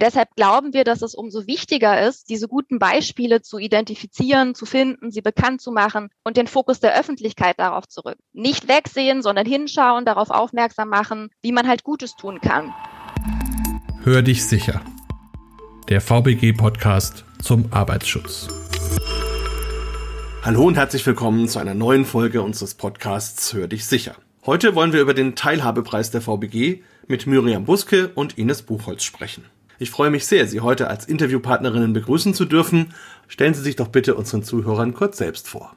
Und 0.00 0.06
deshalb 0.06 0.34
glauben 0.34 0.72
wir, 0.72 0.84
dass 0.84 1.02
es 1.02 1.14
umso 1.14 1.46
wichtiger 1.46 2.08
ist, 2.08 2.30
diese 2.30 2.48
guten 2.48 2.78
Beispiele 2.78 3.42
zu 3.42 3.58
identifizieren, 3.58 4.54
zu 4.54 4.64
finden, 4.64 5.10
sie 5.10 5.20
bekannt 5.20 5.60
zu 5.60 5.72
machen 5.72 6.08
und 6.24 6.38
den 6.38 6.46
Fokus 6.46 6.80
der 6.80 6.98
Öffentlichkeit 6.98 7.60
darauf 7.60 7.86
zu 7.86 8.00
rücken. 8.00 8.22
Nicht 8.32 8.66
wegsehen, 8.66 9.20
sondern 9.20 9.44
hinschauen, 9.44 10.06
darauf 10.06 10.30
aufmerksam 10.30 10.88
machen, 10.88 11.28
wie 11.42 11.52
man 11.52 11.68
halt 11.68 11.84
Gutes 11.84 12.16
tun 12.16 12.40
kann. 12.40 12.72
Hör 14.02 14.22
dich 14.22 14.46
sicher. 14.46 14.80
Der 15.90 16.00
VBG-Podcast 16.00 17.26
zum 17.42 17.70
Arbeitsschutz. 17.70 18.48
Hallo 20.42 20.62
und 20.62 20.76
herzlich 20.76 21.04
willkommen 21.04 21.46
zu 21.46 21.58
einer 21.58 21.74
neuen 21.74 22.06
Folge 22.06 22.40
unseres 22.40 22.74
Podcasts 22.74 23.52
Hör 23.52 23.68
dich 23.68 23.84
sicher. 23.84 24.14
Heute 24.46 24.74
wollen 24.74 24.94
wir 24.94 25.02
über 25.02 25.12
den 25.12 25.34
Teilhabepreis 25.34 26.10
der 26.10 26.22
VBG 26.22 26.82
mit 27.06 27.26
Miriam 27.26 27.66
Buske 27.66 28.08
und 28.14 28.38
Ines 28.38 28.62
Buchholz 28.62 29.02
sprechen. 29.02 29.44
Ich 29.80 29.90
freue 29.90 30.10
mich 30.10 30.26
sehr, 30.26 30.46
Sie 30.46 30.60
heute 30.60 30.88
als 30.88 31.06
Interviewpartnerinnen 31.06 31.94
begrüßen 31.94 32.34
zu 32.34 32.44
dürfen. 32.44 32.92
Stellen 33.28 33.54
Sie 33.54 33.62
sich 33.62 33.76
doch 33.76 33.88
bitte 33.88 34.14
unseren 34.14 34.42
Zuhörern 34.42 34.92
kurz 34.92 35.16
selbst 35.16 35.48
vor. 35.48 35.74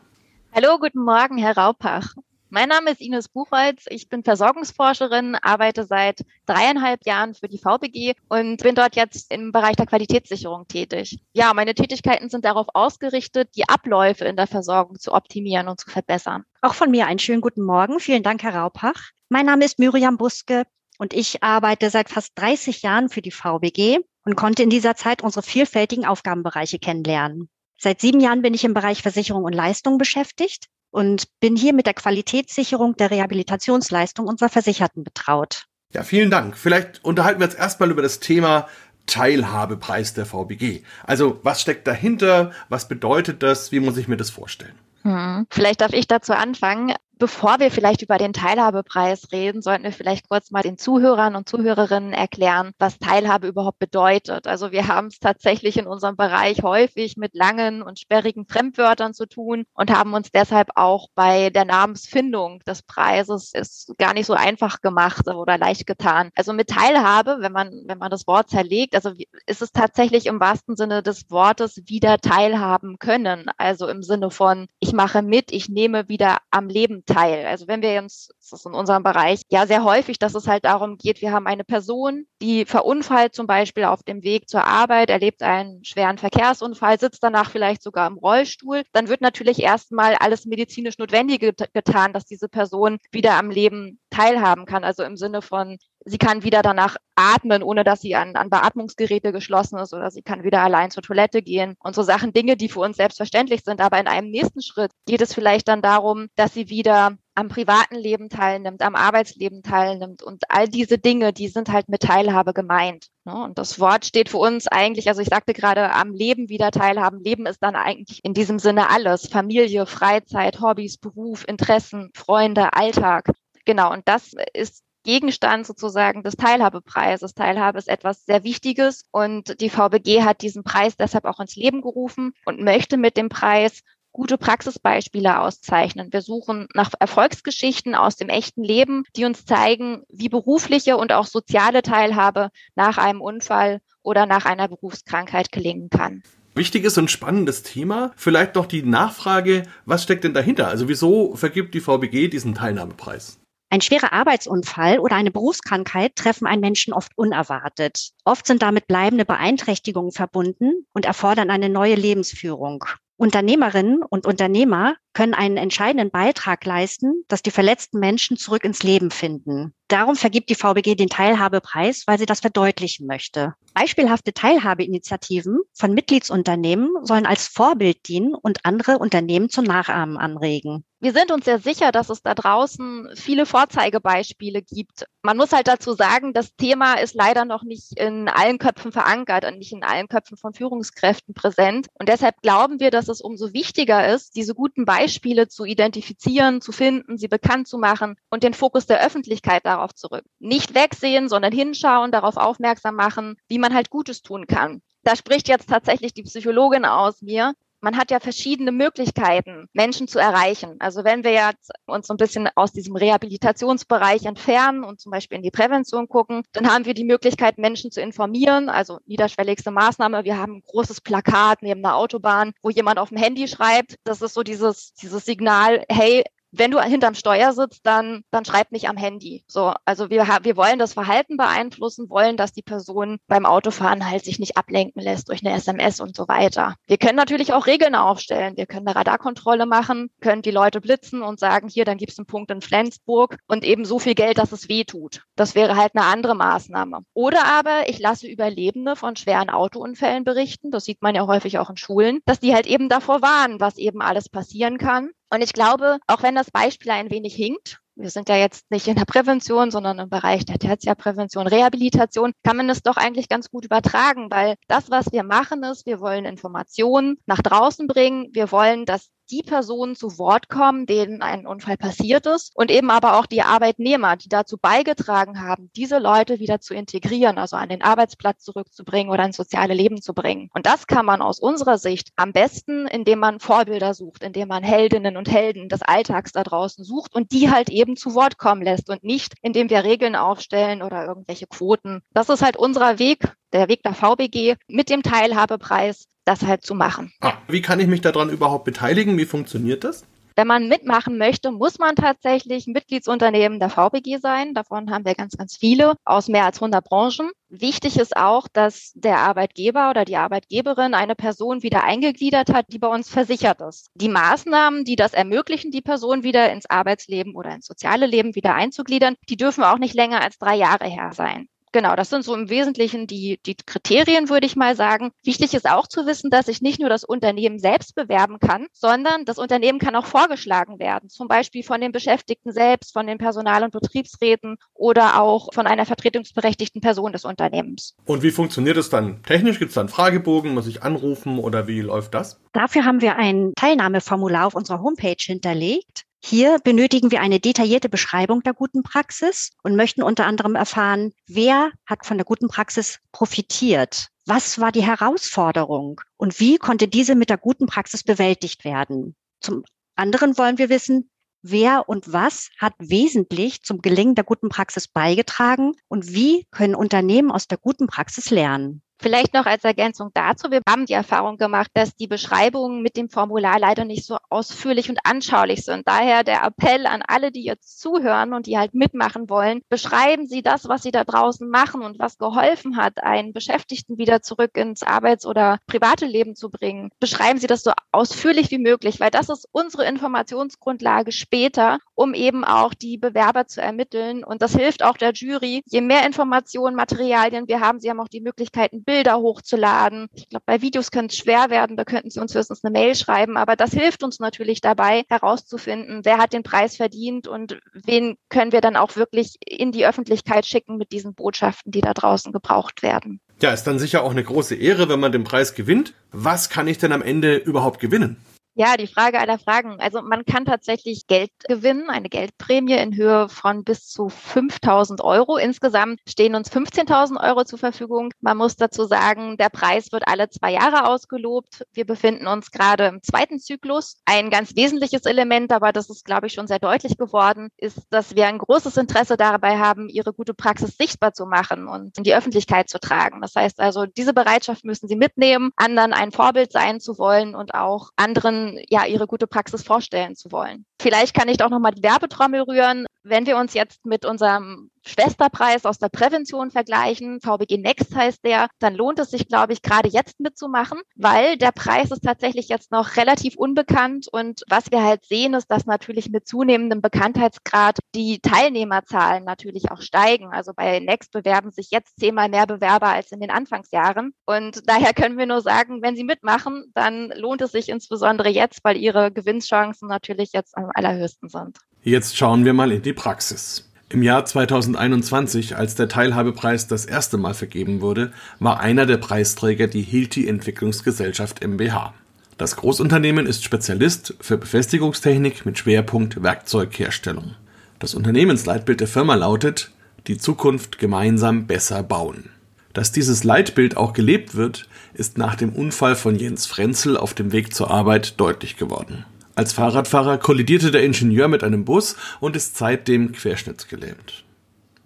Hallo, 0.53 0.77
guten 0.77 1.05
Morgen, 1.05 1.38
Herr 1.38 1.55
Raupach. 1.55 2.13
Mein 2.49 2.67
Name 2.67 2.91
ist 2.91 2.99
Ines 2.99 3.30
Buchholz. 3.30 3.85
Ich 3.88 4.09
bin 4.09 4.21
Versorgungsforscherin, 4.25 5.35
arbeite 5.41 5.85
seit 5.85 6.20
dreieinhalb 6.47 7.05
Jahren 7.05 7.34
für 7.34 7.47
die 7.47 7.59
VBG 7.59 8.16
und 8.27 8.61
bin 8.61 8.75
dort 8.75 8.97
jetzt 8.97 9.31
im 9.31 9.53
Bereich 9.53 9.77
der 9.77 9.85
Qualitätssicherung 9.85 10.67
tätig. 10.67 11.22
Ja, 11.31 11.53
meine 11.53 11.73
Tätigkeiten 11.73 12.27
sind 12.27 12.44
darauf 12.44 12.67
ausgerichtet, 12.73 13.52
die 13.55 13.70
Abläufe 13.70 14.25
in 14.25 14.35
der 14.35 14.47
Versorgung 14.47 14.99
zu 14.99 15.13
optimieren 15.13 15.70
und 15.70 15.80
zu 15.80 15.89
verbessern. 15.89 16.44
Auch 16.61 16.73
von 16.73 16.91
mir 16.91 17.08
einen 17.08 17.20
schönen 17.20 17.39
guten 17.39 17.63
Morgen. 17.63 18.02
Vielen 18.02 18.22
Dank, 18.22 18.44
Herr 18.44 18.53
Raupach. 18.53 19.11
Mein 19.30 19.45
Name 19.45 19.63
ist 19.63 19.80
Miriam 19.80 20.17
Buske 20.17 20.66
und 20.97 21.13
ich 21.13 21.43
arbeite 21.43 21.89
seit 21.89 22.09
fast 22.09 22.31
30 22.35 22.81
Jahren 22.81 23.09
für 23.09 23.21
die 23.21 23.31
VBG 23.31 23.99
und 24.25 24.35
konnte 24.35 24.63
in 24.63 24.70
dieser 24.70 24.95
Zeit 24.95 25.21
unsere 25.21 25.43
vielfältigen 25.43 26.05
Aufgabenbereiche 26.05 26.80
kennenlernen. 26.80 27.50
Seit 27.77 28.02
sieben 28.02 28.19
Jahren 28.19 28.41
bin 28.41 28.53
ich 28.53 28.63
im 28.63 28.73
Bereich 28.73 29.02
Versicherung 29.02 29.44
und 29.44 29.53
Leistung 29.53 29.97
beschäftigt 29.97 30.67
und 30.91 31.25
bin 31.39 31.55
hier 31.55 31.73
mit 31.73 31.85
der 31.85 31.94
Qualitätssicherung 31.94 32.95
der 32.95 33.11
Rehabilitationsleistung 33.11 34.27
unserer 34.27 34.50
Versicherten 34.50 35.03
betraut. 35.03 35.66
Ja, 35.91 36.03
vielen 36.03 36.31
Dank. 36.31 36.58
Vielleicht 36.58 37.03
unterhalten 37.03 37.39
wir 37.39 37.47
jetzt 37.47 37.57
erstmal 37.57 37.91
über 37.91 38.02
das 38.02 38.19
Thema 38.19 38.67
Teilhabepreis 39.05 40.13
der 40.13 40.25
VBG. 40.25 40.83
Also 41.03 41.39
was 41.44 41.61
steckt 41.61 41.88
dahinter? 41.88 42.52
Was 42.69 42.88
bedeutet 42.88 43.44
das? 43.44 43.72
Wie 43.72 43.80
muss 43.80 43.97
ich 43.97 44.07
mir 44.07 44.17
das 44.17 44.30
vorstellen? 44.30 44.75
Hm. 45.02 45.45
Vielleicht 45.50 45.81
darf 45.81 45.94
ich 45.94 46.07
dazu 46.07 46.33
anfangen. 46.33 46.94
Bevor 47.19 47.59
wir 47.59 47.69
vielleicht 47.69 48.02
über 48.02 48.17
den 48.17 48.33
Teilhabepreis 48.33 49.31
reden, 49.31 49.61
sollten 49.61 49.83
wir 49.83 49.92
vielleicht 49.92 50.28
kurz 50.28 50.50
mal 50.50 50.64
den 50.64 50.78
Zuhörern 50.78 51.36
und 51.36 51.47
Zuhörerinnen 51.47 52.11
erklären, 52.11 52.72
was 52.80 52.97
Teilhabe 52.97 53.47
überhaupt 53.47 53.78
bedeutet. 53.78 54.47
Also 54.47 54.72
wir 54.72 54.88
haben 54.88 55.08
es 55.08 55.19
tatsächlich 55.19 55.78
in 55.78 55.86
unserem 55.86 56.16
Bereich 56.16 56.64
häufig 56.64 57.16
mit 57.16 57.36
langen 57.36 57.84
und 57.84 58.00
sperrigen 58.00 58.47
Fremdwörtern 58.47 59.14
zu 59.14 59.28
tun 59.28 59.66
und 59.73 59.91
haben 59.91 60.14
uns 60.14 60.31
deshalb 60.31 60.69
auch 60.75 61.08
bei 61.14 61.52
der 61.52 61.66
Namensfindung 61.66 62.59
des 62.67 62.81
Preises 62.81 63.53
ist 63.53 63.94
gar 63.97 64.14
nicht 64.14 64.25
so 64.25 64.34
einfach 64.34 64.81
gemacht 64.81 65.28
oder 65.28 65.58
leicht 65.58 65.86
getan. 65.86 66.31
Also 66.36 66.52
mit 66.52 66.69
Teilhabe, 66.69 67.38
wenn 67.39 67.52
man, 67.52 67.84
wenn 67.86 68.00
man 68.00 68.09
das 68.09 68.25
Wort 68.25 68.50
zerlegt, 68.50 68.95
also 68.95 69.11
ist 69.45 69.61
es 69.61 69.72
tatsächlich 69.72 70.25
im 70.25 70.39
wahrsten 70.39 70.75
Sinne 70.75 71.03
des 71.03 71.30
Wortes 71.30 71.81
wieder 71.86 72.17
teilhaben 72.17 72.97
können. 72.97 73.45
Also 73.58 73.88
im 73.88 74.02
Sinne 74.02 74.31
von, 74.31 74.67
ich 74.80 74.94
mache 74.94 75.22
mit, 75.22 75.52
ich 75.52 75.69
nehme 75.69 76.09
wieder 76.09 76.39
am 76.50 76.67
Leben 76.67 77.03
Teil. 77.06 77.46
Also 77.46 77.68
wenn 77.68 77.82
wir 77.82 78.02
uns, 78.02 78.30
das 78.40 78.59
ist 78.59 78.66
in 78.66 78.73
unserem 78.73 79.04
Bereich 79.04 79.42
ja 79.50 79.66
sehr 79.68 79.84
häufig, 79.84 80.20
dass 80.20 80.36
es 80.36 80.48
halt 80.48 80.66
darum 80.66 80.98
geht, 80.98 81.22
wir 81.22 81.32
haben 81.32 81.48
eine 81.48 81.64
Person, 81.64 82.26
die 82.42 82.66
verunfallt 82.66 83.36
zum 83.36 83.48
Beispiel 83.48 83.86
auf 83.86 84.04
dem 84.04 84.23
Weg 84.23 84.50
zur 84.50 84.66
Arbeit, 84.66 85.09
erlebt 85.09 85.44
einen 85.44 85.84
schweren 85.84 86.18
Verkehrsunfall, 86.18 87.00
sitzt 87.00 87.24
danach 87.24 87.50
vielleicht 87.50 87.84
sogar 87.84 88.08
im 88.08 88.18
Rollstuhl, 88.18 88.84
dann 88.94 89.09
wird 89.09 89.22
natürlich 89.22 89.62
erstmal 89.62 90.16
alles 90.16 90.46
medizinisch 90.46 90.97
Notwendige 90.97 91.53
getan, 91.74 92.13
dass 92.13 92.25
diese 92.25 92.50
Person 92.50 92.97
wieder 93.12 93.38
am 93.38 93.50
Leben 93.50 94.00
teilhaben 94.09 94.66
kann. 94.66 94.84
Also 94.84 95.03
im 95.03 95.18
Sinne 95.18 95.42
von, 95.42 95.78
sie 96.06 96.18
kann 96.18 96.44
wieder 96.44 96.62
danach 96.62 96.97
atmen, 97.16 97.64
ohne 97.64 97.84
dass 97.84 98.02
sie 98.02 98.16
an, 98.16 98.36
an 98.36 98.50
Beatmungsgeräte 98.50 99.31
geschlossen 99.31 99.78
ist 99.78 99.94
oder 99.94 100.09
sie 100.12 100.22
kann 100.22 100.44
wieder 100.44 100.62
allein 100.62 100.91
zur 100.91 101.03
Toilette 101.03 101.41
gehen 101.41 101.75
und 101.80 101.96
so 101.96 102.02
Sachen, 102.03 102.34
Dinge, 102.34 102.58
die 102.58 102.69
für 102.69 102.80
uns 102.80 102.97
selbstverständlich 102.97 103.62
sind. 103.64 103.81
Aber 103.81 104.00
in 104.00 104.08
einem 104.08 104.30
nächsten 104.30 104.62
Schritt 104.62 104.92
geht 105.06 105.22
es 105.22 105.34
vielleicht 105.34 105.68
dann 105.68 105.81
darum, 105.81 106.28
dass 106.36 106.53
sie 106.53 106.69
wieder 106.69 107.18
am 107.36 107.47
privaten 107.47 107.96
Leben 107.96 108.30
teilnimmt, 108.30 108.81
am 108.81 108.96
Arbeitsleben 108.96 109.63
teilnimmt 109.63 110.22
und 110.22 110.44
all 110.50 110.68
diese 110.68 110.97
Dinge, 110.97 111.34
die 111.34 111.47
sind 111.47 111.69
halt 111.69 111.90
mit 111.90 112.02
Teilhabe 112.02 112.53
gemeint. 112.53 113.08
Ne? 113.25 113.44
Und 113.44 113.58
das 113.58 113.80
Wort 113.80 114.06
steht 114.06 114.30
für 114.30 114.38
uns 114.38 114.68
eigentlich, 114.68 115.08
also 115.08 115.22
ich 115.22 115.30
sagte 115.30 115.53
gerade, 115.53 115.94
am 115.94 116.13
Leben 116.13 116.50
wieder 116.50 116.72
teilhaben. 116.72 117.24
Leben 117.24 117.46
ist 117.46 117.63
dann 117.63 117.75
eigentlich 117.75 118.19
in 118.24 118.34
diesem 118.34 118.59
Sinne 118.59 118.90
alles. 118.90 119.28
Familie, 119.28 119.86
Freizeit, 119.86 120.62
Hobbys, 120.62 120.97
Beruf, 120.97 121.44
Interessen, 121.47 122.12
Freunde, 122.13 122.74
Alltag. 122.74 123.31
Genau, 123.66 123.92
und 123.92 124.08
das 124.08 124.34
ist 124.53 124.84
Gegenstand 125.03 125.68
sozusagen 125.68 126.24
des 126.24 126.36
Teilhabepreises. 126.36 127.34
Teilhabe 127.34 127.78
ist 127.78 127.90
etwas 127.90 128.25
sehr 128.25 128.44
Wichtiges 128.44 129.06
und 129.12 129.59
die 129.62 129.69
VBG 129.69 130.24
hat 130.24 130.41
diesen 130.41 130.64
Preis 130.64 130.96
deshalb 130.97 131.25
auch 131.25 131.40
ins 131.40 131.56
Leben 131.56 131.81
gerufen 131.81 132.34
und 132.46 132.62
möchte 132.62 132.97
mit 132.97 133.18
dem 133.18 133.30
Preis 133.30 133.81
gute 134.13 134.38
Praxisbeispiele 134.38 135.40
auszeichnen. 135.40 136.13
Wir 136.13 136.22
suchen 136.22 136.68
nach 136.74 136.92
Erfolgsgeschichten 137.00 137.96
aus 137.96 138.16
dem 138.16 138.30
echten 138.30 138.63
Leben, 138.63 139.03
die 139.16 139.25
uns 139.25 139.46
zeigen, 139.46 140.03
wie 140.09 140.30
berufliche 140.30 140.97
und 140.97 141.12
auch 141.12 141.25
soziale 141.25 141.81
Teilhabe 141.81 142.50
nach 142.75 142.97
einem 142.97 143.22
Unfall 143.22 143.81
oder 144.03 144.25
nach 144.25 144.46
einer 144.46 144.68
Berufskrankheit 144.68 145.52
gelingen 145.52 145.90
kann. 145.90 146.24
Wichtiges 146.56 146.97
und 147.00 147.09
spannendes 147.09 147.63
Thema. 147.63 148.12
Vielleicht 148.16 148.53
noch 148.53 148.68
die 148.68 148.84
Nachfrage, 148.84 149.63
was 149.86 150.03
steckt 150.03 150.24
denn 150.24 150.36
dahinter? 150.36 150.68
Also 150.68 150.88
wieso 150.88 151.36
vergibt 151.36 151.74
die 151.74 151.81
VBG 151.81 152.28
diesen 152.28 152.53
Teilnahmepreis? 152.53 153.43
Ein 153.73 153.81
schwerer 153.81 154.13
Arbeitsunfall 154.13 155.00
oder 155.00 155.16
eine 155.16 155.31
Berufskrankheit 155.31 156.16
treffen 156.16 156.45
einen 156.45 156.61
Menschen 156.61 156.94
oft 156.94 157.11
unerwartet. 157.16 158.11
Oft 158.23 158.45
sind 158.45 158.61
damit 158.61 158.85
bleibende 158.85 159.25
Beeinträchtigungen 159.25 160.11
verbunden 160.11 160.85
und 160.94 161.06
erfordern 161.06 161.50
eine 161.50 161.69
neue 161.69 161.95
Lebensführung. 161.95 162.85
Unternehmerinnen 163.17 164.03
und 164.07 164.28
Unternehmer 164.28 164.95
können 165.13 165.33
einen 165.33 165.57
entscheidenden 165.57 166.12
Beitrag 166.12 166.63
leisten, 166.66 167.23
dass 167.28 167.41
die 167.41 167.50
verletzten 167.50 167.97
Menschen 167.97 168.38
zurück 168.38 168.63
ins 168.63 168.83
Leben 168.83 169.09
finden. 169.09 169.73
Darum 169.88 170.16
vergibt 170.16 170.51
die 170.51 170.56
VBG 170.56 170.94
den 170.94 171.09
Teilhabepreis, 171.09 172.03
weil 172.06 172.19
sie 172.19 172.28
das 172.28 172.41
verdeutlichen 172.41 173.07
möchte. 173.07 173.56
Beispielhafte 173.73 174.33
Teilhabeinitiativen 174.33 175.62
von 175.73 175.95
Mitgliedsunternehmen 175.95 176.89
sollen 177.01 177.25
als 177.25 177.47
Vorbild 177.47 178.07
dienen 178.07 178.35
und 178.35 178.66
andere 178.66 179.00
Unternehmen 179.00 179.50
zum 179.50 179.66
Nachahmen 179.66 180.17
anregen. 180.17 180.85
Wir 181.03 181.12
sind 181.12 181.34
uns 181.34 181.44
sehr 181.44 181.59
sicher, 181.59 181.91
dass 181.91 182.09
es 182.09 182.22
da 182.22 182.34
draußen 182.34 183.09
viele 183.16 183.46
Vorzeigebeispiele 183.46 184.62
gibt. 184.62 185.03
Man 185.22 185.36
muss 185.36 185.52
halt 185.52 185.68
dazu 185.68 185.91
sagen, 185.96 186.31
das 186.31 186.56
Thema 186.56 186.94
ist 186.94 187.14
leider 187.14 187.44
noch 187.44 187.64
nicht 187.64 188.00
in 188.00 188.30
allen 188.30 188.58
Köpfen 188.58 188.94
verankert 188.94 189.44
und 189.44 189.58
nicht 189.58 189.74
in 189.74 189.84
allen 189.84 190.08
Köpfen 190.08 190.38
von 190.38 190.53
Führungskräften 190.53 191.34
präsent. 191.34 191.88
Und 192.00 192.08
deshalb 192.08 192.42
glauben 192.42 192.80
wir, 192.80 192.90
dass 192.90 193.09
es 193.09 193.19
umso 193.19 193.52
wichtiger 193.52 194.13
ist, 194.13 194.38
diese 194.38 194.56
guten 194.56 194.86
Beispiele 194.86 195.50
zu 195.50 195.66
identifizieren, 195.66 196.62
zu 196.62 196.72
finden, 196.72 197.18
sie 197.18 197.28
bekannt 197.28 197.68
zu 197.68 197.78
machen 197.78 198.16
und 198.30 198.44
den 198.44 198.53
Fokus 198.53 198.86
der 198.86 199.06
Öffentlichkeit 199.06 199.66
darauf 199.66 199.94
zu 199.94 200.08
rücken. 200.08 200.30
Nicht 200.40 200.74
wegsehen, 200.74 201.28
sondern 201.28 201.52
hinschauen, 201.52 202.13
darauf 202.13 202.38
aufmerksam 202.38 202.96
machen, 202.96 203.36
wie 203.50 203.59
man 203.59 203.74
halt 203.74 203.90
Gutes 203.90 204.22
tun 204.22 204.47
kann. 204.47 204.81
Da 205.03 205.18
spricht 205.18 205.50
jetzt 205.50 205.68
tatsächlich 205.68 206.13
die 206.13 206.24
Psychologin 206.24 206.86
aus 206.86 207.22
mir, 207.22 207.56
man 207.83 207.97
hat 207.97 208.11
ja 208.11 208.19
verschiedene 208.19 208.71
Möglichkeiten, 208.71 209.67
Menschen 209.73 210.07
zu 210.07 210.17
erreichen. 210.17 210.77
Also 210.79 211.03
wenn 211.03 211.23
wir 211.23 211.33
jetzt 211.33 211.71
uns 211.85 212.07
so 212.07 212.13
ein 212.13 212.17
bisschen 212.17 212.49
aus 212.55 212.71
diesem 212.71 212.95
Rehabilitationsbereich 212.95 214.25
entfernen 214.25 214.83
und 214.85 215.01
zum 215.01 215.11
Beispiel 215.11 215.35
in 215.35 215.44
die 215.44 215.51
Prävention 215.51 216.07
gucken, 216.07 216.44
dann 216.53 216.71
haben 216.71 216.85
wir 216.85 216.94
die 216.94 217.03
Möglichkeit, 217.03 217.57
Menschen 217.57 217.91
zu 217.91 218.01
informieren, 218.01 218.69
also 218.69 219.00
niederschwelligste 219.06 219.69
Maßnahme. 219.69 220.24
Wir 220.24 220.38
haben 220.38 220.56
ein 220.56 220.63
großes 220.65 221.01
Plakat 221.01 221.62
neben 221.62 221.81
der 221.81 221.97
Autobahn, 221.97 222.53
wo 222.62 222.69
jemand 222.69 223.00
auf 223.00 223.09
dem 223.09 223.18
Handy 223.18 223.47
schreibt. 223.50 223.97
Das 224.06 224.21
ist 224.21 224.33
so 224.33 224.44
dieses, 224.44 224.94
dieses 224.94 225.25
Signal, 225.25 225.83
hey, 225.89 226.24
wenn 226.53 226.71
du 226.71 226.79
hinterm 226.79 227.15
Steuer 227.15 227.51
sitzt, 227.53 227.85
dann, 227.85 228.23
dann 228.31 228.45
schreib 228.45 228.71
mich 228.71 228.88
am 228.88 228.97
Handy. 228.97 229.44
So, 229.47 229.73
also 229.85 230.09
wir, 230.09 230.27
wir 230.44 230.55
wollen 230.55 230.79
das 230.79 230.94
Verhalten 230.94 231.35
beeinflussen, 231.35 232.09
wollen, 232.09 232.38
dass 232.38 232.53
die 232.53 232.61
Person 232.61 233.17
beim 233.27 233.45
Autofahren 233.45 234.09
halt 234.09 234.23
sich 234.23 234.39
nicht 234.39 234.55
ablenken 234.55 235.01
lässt 235.01 235.29
durch 235.29 235.45
eine 235.45 235.55
SMS 235.55 236.00
und 236.00 236.15
so 236.15 236.27
weiter. 236.27 236.75
Wir 236.85 236.97
können 236.97 237.15
natürlich 237.15 237.53
auch 237.53 237.65
Regeln 237.65 237.95
aufstellen. 237.95 238.55
Wir 238.55 238.67
können 238.67 238.88
eine 238.88 238.95
Radarkontrolle 238.95 239.65
machen, 239.65 240.11
können 240.21 240.44
die 240.44 240.51
Leute 240.51 240.79
blitzen 240.79 241.23
und 241.23 241.39
sagen, 241.39 241.67
hier, 241.67 241.85
dann 241.85 241.97
gibt 241.97 242.11
es 242.11 242.19
einen 242.19 242.27
Punkt 242.27 242.51
in 242.51 242.61
Flensburg 242.61 243.38
und 243.47 243.65
eben 243.65 243.83
so 243.85 243.97
viel 243.97 244.15
Geld, 244.15 244.38
dass 244.38 244.51
es 244.51 244.69
weh 244.69 244.83
tut. 244.83 245.23
Das 245.35 245.55
wäre 245.55 245.75
halt 245.75 245.95
eine 245.95 246.05
andere 246.05 246.35
Maßnahme. 246.35 247.00
Oder 247.13 247.45
aber 247.45 247.89
ich 247.89 248.00
lasse 248.00 248.27
Überlebende 248.27 248.95
von 248.95 249.15
schweren 249.15 249.50
Autounfällen 249.50 250.23
berichten. 250.23 250.69
Das 250.69 250.85
sieht 250.85 251.01
man 251.01 251.15
ja 251.15 251.25
häufig 251.25 251.57
auch 251.57 251.69
in 251.69 251.77
Schulen, 251.77 252.19
dass 252.25 252.39
die 252.39 252.53
halt 252.53 252.67
eben 252.67 252.89
davor 252.89 253.21
warnen, 253.21 253.59
was 253.59 253.77
eben 253.77 254.01
alles 254.01 254.29
passieren 254.29 254.77
kann 254.77 255.09
und 255.33 255.41
ich 255.41 255.53
glaube, 255.53 255.97
auch 256.06 256.21
wenn 256.21 256.35
das 256.35 256.51
Beispiel 256.51 256.91
ein 256.91 257.09
wenig 257.09 257.33
hinkt, 257.33 257.80
wir 257.95 258.09
sind 258.09 258.30
ja 258.30 258.35
jetzt 258.35 258.69
nicht 258.71 258.88
in 258.88 258.95
der 258.95 259.06
Prävention, 259.06 259.71
sondern 259.71 260.00
im 260.00 260.09
Bereich 260.09 260.45
der 260.45 260.59
Tertiärprävention, 260.59 261.47
Rehabilitation, 261.47 262.33
kann 262.44 262.57
man 262.57 262.69
es 262.69 262.81
doch 262.81 262.97
eigentlich 262.97 263.30
ganz 263.30 263.50
gut 263.50 263.65
übertragen, 263.65 264.30
weil 264.31 264.56
das, 264.68 264.89
was 264.89 265.12
wir 265.12 265.24
machen, 265.24 265.63
ist, 265.63 265.85
wir 265.85 266.00
wollen 266.00 266.25
Informationen 266.25 267.18
nach 267.25 267.41
draußen 267.41 267.88
bringen. 267.88 268.30
Wir 268.31 268.51
wollen, 268.51 268.85
dass 268.85 269.09
die 269.33 269.41
Personen 269.41 269.95
zu 269.95 270.19
Wort 270.19 270.47
kommen, 270.47 270.85
denen 270.85 271.24
ein 271.24 271.47
Unfall 271.47 271.75
passiert 271.75 272.27
ist 272.27 272.51
und 272.56 272.69
eben 272.69 272.91
aber 272.91 273.18
auch 273.18 273.25
die 273.25 273.41
Arbeitnehmer, 273.41 274.15
die 274.15 274.30
dazu 274.30 274.57
beigetragen 274.62 275.41
haben, 275.41 275.71
diese 275.75 275.97
Leute 275.97 276.39
wieder 276.39 276.62
zu 276.62 276.75
integrieren, 276.75 277.39
also 277.39 277.56
an 277.56 277.69
den 277.69 277.81
Arbeitsplatz 277.81 278.44
zurückzubringen 278.44 279.12
oder 279.12 279.25
ins 279.25 279.38
soziale 279.38 279.74
Leben 279.74 280.03
zu 280.03 280.13
bringen. 280.13 280.51
Und 280.53 280.68
das 280.68 280.85
kann 280.85 281.07
man 281.07 281.24
aus 281.24 281.39
unserer 281.39 281.80
Sicht 281.80 282.09
am 282.15 282.31
besten, 282.31 282.85
indem 282.85 283.18
man 283.18 283.39
Vorbilder 283.39 283.95
sucht, 283.95 284.21
indem 284.21 284.50
man 284.50 284.62
Heldinnen 284.62 285.18
und 285.18 285.31
Helden 285.31 285.68
des 285.68 285.81
Alltags 285.81 286.31
da 286.31 286.44
draußen 286.44 286.83
sucht 286.83 287.15
und 287.15 287.31
die 287.31 287.50
halt 287.50 287.69
eben 287.69 287.95
zu 287.95 288.13
Wort 288.13 288.38
kommen 288.38 288.62
lässt 288.62 288.91
und 288.91 289.03
nicht, 289.03 289.33
indem 289.41 289.71
wir 289.71 289.83
Regeln 289.83 290.15
aufstellen 290.15 290.83
oder 290.83 291.07
irgendwelche 291.07 291.47
Quoten. 291.47 292.03
Das 292.13 292.29
ist 292.29 292.44
halt 292.44 292.56
unser 292.56 293.00
Weg, 293.00 293.33
der 293.53 293.69
Weg 293.69 293.83
der 293.83 293.94
VBG 293.94 294.55
mit 294.67 294.89
dem 294.89 295.03
Teilhabepreis 295.03 296.07
das 296.25 296.41
halt 296.44 296.63
zu 296.63 296.75
machen. 296.75 297.11
Ah, 297.21 297.33
wie 297.47 297.61
kann 297.61 297.79
ich 297.79 297.88
mich 297.88 298.01
daran 298.01 298.29
überhaupt 298.29 298.65
beteiligen? 298.65 299.17
Wie 299.17 299.25
funktioniert 299.25 299.83
das? 299.83 300.05
Wenn 300.35 300.47
man 300.47 300.67
mitmachen 300.67 301.19
möchte, 301.19 301.51
muss 301.51 301.77
man 301.77 301.95
tatsächlich 301.95 302.65
Mitgliedsunternehmen 302.65 303.59
der 303.59 303.69
VBG 303.69 304.17
sein. 304.17 304.55
Davon 304.55 304.89
haben 304.89 305.05
wir 305.05 305.13
ganz, 305.13 305.38
ganz 305.38 305.55
viele 305.55 305.94
aus 306.05 306.27
mehr 306.27 306.45
als 306.45 306.57
100 306.57 306.83
Branchen. 306.83 307.29
Wichtig 307.50 308.00
ist 308.00 308.17
auch, 308.17 308.47
dass 308.51 308.94
der 308.95 309.19
Arbeitgeber 309.19 309.91
oder 309.91 310.05
die 310.05 310.17
Arbeitgeberin 310.17 310.95
eine 310.95 311.13
Person 311.13 311.61
wieder 311.61 311.83
eingegliedert 311.83 312.51
hat, 312.51 312.65
die 312.69 312.79
bei 312.79 312.88
uns 312.88 313.09
versichert 313.09 313.61
ist. 313.61 313.91
Die 313.94 314.09
Maßnahmen, 314.09 314.85
die 314.85 314.95
das 314.95 315.13
ermöglichen, 315.13 315.69
die 315.69 315.81
Person 315.81 316.23
wieder 316.23 316.51
ins 316.51 316.67
Arbeitsleben 316.67 317.35
oder 317.35 317.53
ins 317.53 317.67
soziale 317.67 318.07
Leben 318.07 318.33
wieder 318.33 318.55
einzugliedern, 318.55 319.15
die 319.29 319.38
dürfen 319.38 319.63
auch 319.63 319.77
nicht 319.77 319.94
länger 319.94 320.23
als 320.23 320.39
drei 320.39 320.55
Jahre 320.55 320.88
her 320.88 321.11
sein. 321.13 321.47
Genau, 321.74 321.96
das 321.96 322.12
sind 322.12 322.24
so 322.24 322.36
im 322.36 322.50
Wesentlichen 322.50 323.08
die, 323.08 323.40
die 323.48 323.56
Kriterien, 323.56 324.30
würde 324.30 324.46
ich 324.46 324.56
mal 324.56 324.75
sagen. 324.75 325.12
Wichtig 325.24 325.56
ist 325.56 325.68
auch 325.68 325.88
zu 325.88 326.06
wissen, 326.06 326.30
dass 326.30 326.48
ich 326.48 326.62
nicht 326.62 326.80
nur 326.80 326.88
das 326.88 327.04
Unternehmen 327.04 327.58
selbst 327.58 327.96
bewerben 327.96 328.38
kann, 328.40 328.68
sondern 328.72 329.25
das 329.25 329.40
Unternehmen 329.40 329.80
kann 329.80 329.96
auch 329.96 330.06
vorgeschlagen 330.06 330.78
werden, 330.78 331.10
zum 331.10 331.28
Beispiel 331.28 331.64
von 331.64 331.81
den 331.81 331.92
Beschäftigten 331.92 332.52
selbst, 332.52 332.94
von 332.94 333.08
den 333.08 333.18
Personal- 333.18 333.64
und 333.64 333.74
Betriebsräten 333.74 334.58
oder 334.75 335.20
auch 335.20 335.52
von 335.52 335.66
einer 335.66 335.88
vertretungsberechtigten 335.88 336.80
Person 336.80 337.12
des 337.12 337.25
Unternehmens. 337.25 337.96
Und 338.06 338.22
wie 338.22 338.31
funktioniert 338.31 338.78
es 338.78 338.92
dann 338.92 339.24
technisch? 339.24 339.58
Gibt 339.58 339.70
es 339.70 339.75
dann 339.75 339.90
Fragebogen? 339.90 340.54
Muss 340.54 340.68
ich 340.68 340.84
anrufen 340.84 341.40
oder 341.40 341.68
wie 341.68 341.81
läuft 341.81 342.14
das? 342.14 342.40
Dafür 342.54 342.86
haben 342.86 343.02
wir 343.02 343.16
ein 343.16 343.52
Teilnahmeformular 343.56 344.46
auf 344.46 344.54
unserer 344.54 344.81
Homepage 344.84 345.16
hinterlegt. 345.20 346.04
Hier 346.25 346.58
benötigen 346.64 347.12
wir 347.12 347.20
eine 347.20 347.42
detaillierte 347.42 347.90
Beschreibung 347.90 348.44
der 348.44 348.54
guten 348.54 348.81
Praxis 348.81 349.50
und 349.62 349.75
möchten 349.75 350.02
unter 350.02 350.25
anderem 350.25 350.56
erfahren, 350.56 351.12
wer 351.28 351.72
hat 351.86 352.06
von 352.06 352.18
der 352.18 352.24
guten 352.24 352.48
Praxis 352.48 353.00
profitiert? 353.12 354.08
Was 354.25 354.58
war 354.58 354.72
die 354.72 354.84
Herausforderung? 354.84 356.00
Und 356.16 356.40
wie 356.40 356.58
konnte 356.58 356.88
diese 356.88 357.16
mit 357.16 357.30
der 357.30 357.38
guten 357.38 357.66
Praxis 357.66 358.04
bewältigt 358.04 358.64
werden? 358.64 359.18
Zum 359.42 359.66
anderen 359.98 360.38
wollen 360.38 360.58
wir 360.58 360.70
wissen, 360.70 361.10
wer 361.42 361.90
und 361.90 362.14
was 362.14 362.52
hat 362.58 362.74
wesentlich 362.80 363.62
zum 363.64 363.81
Gelingen 363.81 364.16
der 364.16 364.24
guten 364.24 364.48
Praxis 364.48 364.88
beigetragen 364.88 365.74
und 365.90 366.14
wie 366.14 366.48
können 366.52 366.74
Unternehmen 366.74 367.31
aus 367.31 367.50
der 367.50 367.58
guten 367.58 367.88
Praxis 367.88 368.30
lernen? 368.30 368.81
Vielleicht 369.03 369.33
noch 369.33 369.45
als 369.45 369.65
Ergänzung 369.65 370.11
dazu, 370.13 370.50
wir 370.50 370.61
haben 370.65 370.85
die 370.85 370.94
Erfahrung 370.94 371.35
gemacht, 371.35 371.69
dass 371.73 371.94
die 371.94 372.07
Beschreibungen 372.07 372.81
mit 372.81 372.95
dem 372.95 373.09
Formular 373.09 373.59
leider 373.59 373.83
nicht 373.83 374.05
so 374.05 374.15
ausführlich 374.29 374.89
und 374.89 375.00
anschaulich 375.03 375.65
sind. 375.65 375.85
Daher 375.85 376.23
der 376.23 376.41
Appell 376.45 376.85
an 376.85 377.03
alle, 377.05 377.29
die 377.29 377.44
jetzt 377.44 377.81
zuhören 377.81 378.33
und 378.33 378.45
die 378.47 378.57
halt 378.57 378.73
mitmachen 378.73 379.29
wollen, 379.29 379.61
beschreiben 379.67 380.25
Sie 380.25 380.41
das, 380.41 380.69
was 380.69 380.83
Sie 380.83 380.91
da 380.91 381.03
draußen 381.03 381.50
machen 381.50 381.81
und 381.81 382.00
was 382.00 382.17
geholfen 382.17 382.77
hat, 382.77 383.03
einen 383.03 383.33
Beschäftigten 383.33 383.97
wieder 383.97 384.21
zurück 384.21 384.55
ins 384.55 384.83
Arbeits- 384.83 385.25
oder 385.25 385.57
private 385.67 386.05
Leben 386.05 386.38
zu 386.38 386.50
bringen. 386.50 386.89
Beschreiben 387.01 387.39
Sie 387.39 387.47
das 387.47 387.61
so 387.61 387.73
ausführlich 387.91 388.51
wie 388.51 388.57
möglich, 388.57 389.01
weil 389.01 389.11
das 389.11 389.27
ist 389.27 389.50
unsere 389.51 389.83
Informationsgrundlage 389.85 391.11
später, 391.11 391.79
um 391.94 392.13
eben 392.13 392.45
auch 392.45 392.73
die 392.73 392.97
Bewerber 392.97 393.47
zu 393.47 393.61
ermitteln. 393.61 394.23
Und 394.23 394.41
das 394.41 394.55
hilft 394.55 394.81
auch 394.81 394.95
der 394.95 395.11
Jury. 395.11 395.61
Je 395.65 395.81
mehr 395.81 396.05
Informationen, 396.05 396.77
Materialien 396.77 397.50
wir 397.50 397.59
haben, 397.59 397.81
Sie 397.81 397.89
haben 397.89 398.00
auch 398.00 398.07
die 398.07 398.21
Möglichkeiten, 398.21 398.85
Bilder 398.94 399.18
hochzuladen. 399.18 400.07
Ich 400.13 400.30
glaube, 400.30 400.44
bei 400.45 400.62
Videos 400.62 400.92
könnte 400.92 401.13
es 401.13 401.18
schwer 401.18 401.50
werden, 401.50 401.78
da 401.78 401.84
könnten 401.84 402.12
Sie 402.12 402.19
uns 402.19 402.36
höchstens 402.36 402.63
eine 402.63 402.72
Mail 402.72 402.94
schreiben, 402.94 403.38
aber 403.38 403.56
das 403.56 403.72
hilft 403.72 404.04
uns 404.04 404.19
natürlich 404.19 404.62
dabei, 404.62 405.04
herauszufinden, 405.10 406.01
wer 406.04 406.19
hat 406.19 406.31
den 406.31 406.44
Preis 406.44 406.75
verdient 406.75 407.28
und 407.28 407.60
wen 407.74 408.18
können 408.30 408.51
wir 408.51 408.62
dann 408.62 408.75
auch 408.75 408.95
wirklich 408.95 409.38
in 409.44 409.72
die 409.72 409.88
Öffentlichkeit 409.88 410.45
schicken 410.45 410.78
mit 410.78 410.92
diesen 410.92 411.16
Botschaften, 411.16 411.72
die 411.72 411.81
da 411.81 411.95
draußen 411.95 412.31
gebraucht 412.31 412.84
werden. 412.84 413.19
Ja, 413.42 413.51
ist 413.51 413.63
dann 413.63 413.80
sicher 413.80 414.04
auch 414.04 414.12
eine 414.12 414.24
große 414.24 414.54
Ehre, 414.54 414.88
wenn 414.90 415.00
man 415.00 415.12
den 415.12 415.24
Preis 415.24 415.56
gewinnt. 415.56 415.96
Was 416.12 416.51
kann 416.51 416.68
ich 416.68 416.78
denn 416.78 416.92
am 416.92 417.01
Ende 417.01 417.38
überhaupt 417.38 417.80
gewinnen? 417.80 418.18
Ja, 418.55 418.77
die 418.77 418.85
Frage 418.85 419.19
aller 419.19 419.39
Fragen. 419.39 419.79
Also 419.79 420.03
man 420.03 420.25
kann 420.25 420.45
tatsächlich 420.45 421.07
Geld 421.07 421.31
gewinnen, 421.47 421.89
eine 421.89 422.07
Geldprämie 422.07 422.75
in 422.75 422.95
Höhe 422.95 423.27
von 423.27 423.63
bis 423.63 423.88
zu 423.88 424.09
5000 424.09 425.01
Euro. 425.01 425.38
Insgesamt 425.38 426.00
stehen 426.07 426.35
uns 426.35 426.51
15.000 426.51 427.19
Euro 427.19 427.45
zur 427.45 427.57
Verfügung. 427.57 428.11
Man 428.21 428.38
muss 428.38 428.55
dazu 428.55 428.85
sagen, 428.85 429.38
der 429.38 429.50
Preis 429.50 429.91
wird 429.91 430.07
alle 430.07 430.29
zwei 430.29 430.51
Jahre 430.51 430.85
ausgelobt. 430.85 431.65
Wir 431.73 431.85
befinden 431.88 432.27
uns 432.27 432.51
gerade 432.51 432.85
im 432.85 433.01
zweiten 433.01 433.39
Zyklus. 433.39 433.95
Ein 434.05 434.29
ganz 434.29 434.55
wesentliches 434.55 435.05
Element, 435.05 435.51
aber 435.51 435.71
das 435.71 435.89
ist, 435.89 436.05
glaube 436.05 436.27
ich, 436.27 436.33
schon 436.33 436.45
sehr 436.45 436.59
deutlich 436.59 437.00
geworden, 437.00 437.50
ist, 437.57 437.79
dass 437.89 438.15
wir 438.15 438.27
ein 438.27 438.38
großes 438.38 438.77
Interesse 438.77 439.17
dabei 439.17 439.57
haben, 439.57 439.89
ihre 439.89 440.13
gute 440.13 440.35
Praxis 440.35 440.77
sichtbar 440.77 441.13
zu 441.13 441.25
machen 441.25 441.67
und 441.67 441.97
in 441.97 442.03
die 442.03 442.13
Öffentlichkeit 442.13 442.69
zu 442.69 442.79
tragen. 442.79 443.19
Das 443.21 443.33
heißt 443.33 443.59
also, 443.59 443.88
diese 443.88 444.13
Bereitschaft 444.13 444.63
müssen 444.63 444.88
Sie 444.88 444.95
mitnehmen, 444.95 445.50
anderen 445.55 445.94
ein 445.94 446.11
Vorbild 446.11 446.51
sein 446.51 446.79
zu 446.79 447.00
wollen 447.00 447.33
und 447.33 447.55
auch 447.55 447.89
anderen 447.95 448.43
ja 448.69 448.86
ihre 448.86 449.07
gute 449.07 449.28
Praxis 449.28 449.63
vorstellen 449.63 450.16
zu 450.16 450.31
wollen. 450.31 450.66
Vielleicht 450.81 451.13
kann 451.13 451.28
ich 451.28 451.38
doch 451.38 451.50
noch 451.50 451.60
mal 451.60 451.72
die 451.72 451.84
Werbetrommel 451.84 452.42
rühren. 452.42 452.86
Wenn 453.03 453.25
wir 453.25 453.38
uns 453.38 453.53
jetzt 453.53 453.85
mit 453.85 454.05
unserem 454.05 454.71
Schwesterpreis 454.85 455.65
aus 455.65 455.77
der 455.77 455.89
Prävention 455.89 456.51
vergleichen, 456.51 457.19
VBG 457.21 457.57
Next 457.57 457.95
heißt 457.95 458.23
der, 458.23 458.47
dann 458.59 458.75
lohnt 458.75 459.00
es 459.00 459.11
sich, 459.11 459.27
glaube 459.27 459.53
ich, 459.53 459.61
gerade 459.61 459.89
jetzt 459.89 460.19
mitzumachen, 460.19 460.79
weil 460.95 461.38
der 461.38 461.51
Preis 461.51 461.91
ist 461.91 462.03
tatsächlich 462.03 462.50
jetzt 462.50 462.71
noch 462.71 462.95
relativ 462.97 463.35
unbekannt 463.35 464.07
und 464.11 464.41
was 464.50 464.71
wir 464.71 464.83
halt 464.83 465.05
sehen, 465.05 465.33
ist, 465.33 465.50
dass 465.51 465.65
natürlich 465.65 466.09
mit 466.09 466.27
zunehmendem 466.27 466.81
Bekanntheitsgrad 466.81 467.79
die 467.95 468.19
Teilnehmerzahlen 468.19 469.23
natürlich 469.23 469.71
auch 469.71 469.81
steigen. 469.81 470.29
Also 470.31 470.53
bei 470.53 470.79
Next 470.79 471.11
bewerben 471.11 471.51
sich 471.51 471.71
jetzt 471.71 472.00
zehnmal 472.00 472.29
mehr 472.29 472.45
Bewerber 472.45 472.88
als 472.88 473.11
in 473.11 473.19
den 473.19 473.31
Anfangsjahren 473.31 474.13
und 474.25 474.69
daher 474.69 474.93
können 474.93 475.17
wir 475.17 475.25
nur 475.25 475.41
sagen, 475.41 475.81
wenn 475.81 475.95
Sie 475.95 476.03
mitmachen, 476.03 476.72
dann 476.74 477.12
lohnt 477.15 477.41
es 477.41 477.51
sich 477.51 477.69
insbesondere 477.69 478.29
jetzt, 478.29 478.63
weil 478.63 478.77
Ihre 478.77 479.12
Gewinnchancen 479.12 479.88
natürlich 479.88 480.31
jetzt 480.33 480.57
am 480.57 480.69
allerhöchsten 480.74 481.29
sind. 481.29 481.57
Jetzt 481.86 482.16
schauen 482.16 482.46
wir 482.46 482.54
mal 482.54 482.72
in 482.72 482.82
die 482.82 482.94
Praxis. 482.94 483.68
Im 483.90 484.04
Jahr 484.04 484.24
2021, 484.24 485.58
als 485.58 485.75
der 485.75 485.90
Teilhabepreis 485.90 486.66
das 486.68 486.86
erste 486.86 487.18
Mal 487.18 487.34
vergeben 487.34 487.82
wurde, 487.82 488.13
war 488.40 488.62
einer 488.62 488.86
der 488.86 488.96
Preisträger 488.96 489.68
die 489.68 489.82
Hilti 489.82 490.25
Entwicklungsgesellschaft 490.25 491.46
MBH. 491.46 491.94
Das 492.38 492.56
Großunternehmen 492.56 493.25
ist 493.25 493.44
Spezialist 493.44 494.16
für 494.22 494.38
Befestigungstechnik 494.38 495.46
mit 495.46 495.58
Schwerpunkt 495.58 496.24
Werkzeugherstellung. 496.24 497.36
Das 497.80 497.96
Unternehmensleitbild 497.96 498.80
der 498.80 498.88
Firma 498.88 499.16
lautet 499.16 499.72
Die 500.08 500.18
Zukunft 500.18 500.80
gemeinsam 500.80 501.48
besser 501.48 501.84
bauen. 501.84 502.30
Dass 502.72 502.94
dieses 502.94 503.25
Leitbild 503.25 503.75
auch 503.75 503.92
gelebt 503.92 504.36
wird, 504.36 504.70
ist 504.94 505.18
nach 505.18 505.36
dem 505.36 505.52
Unfall 505.52 505.98
von 505.98 506.16
Jens 506.16 506.46
Frenzel 506.46 506.96
auf 506.96 507.13
dem 507.13 507.34
Weg 507.34 507.54
zur 507.54 507.70
Arbeit 507.70 508.22
deutlich 508.22 508.56
geworden. 508.56 509.04
Als 509.36 509.54
Fahrradfahrer 509.54 510.18
kollidierte 510.18 510.70
der 510.70 510.84
Ingenieur 510.84 511.28
mit 511.28 511.44
einem 511.44 511.66
Bus 511.66 511.96
und 512.20 512.36
ist 512.36 512.58
seitdem 512.58 513.13
querschnittsgelähmt. 513.13 514.24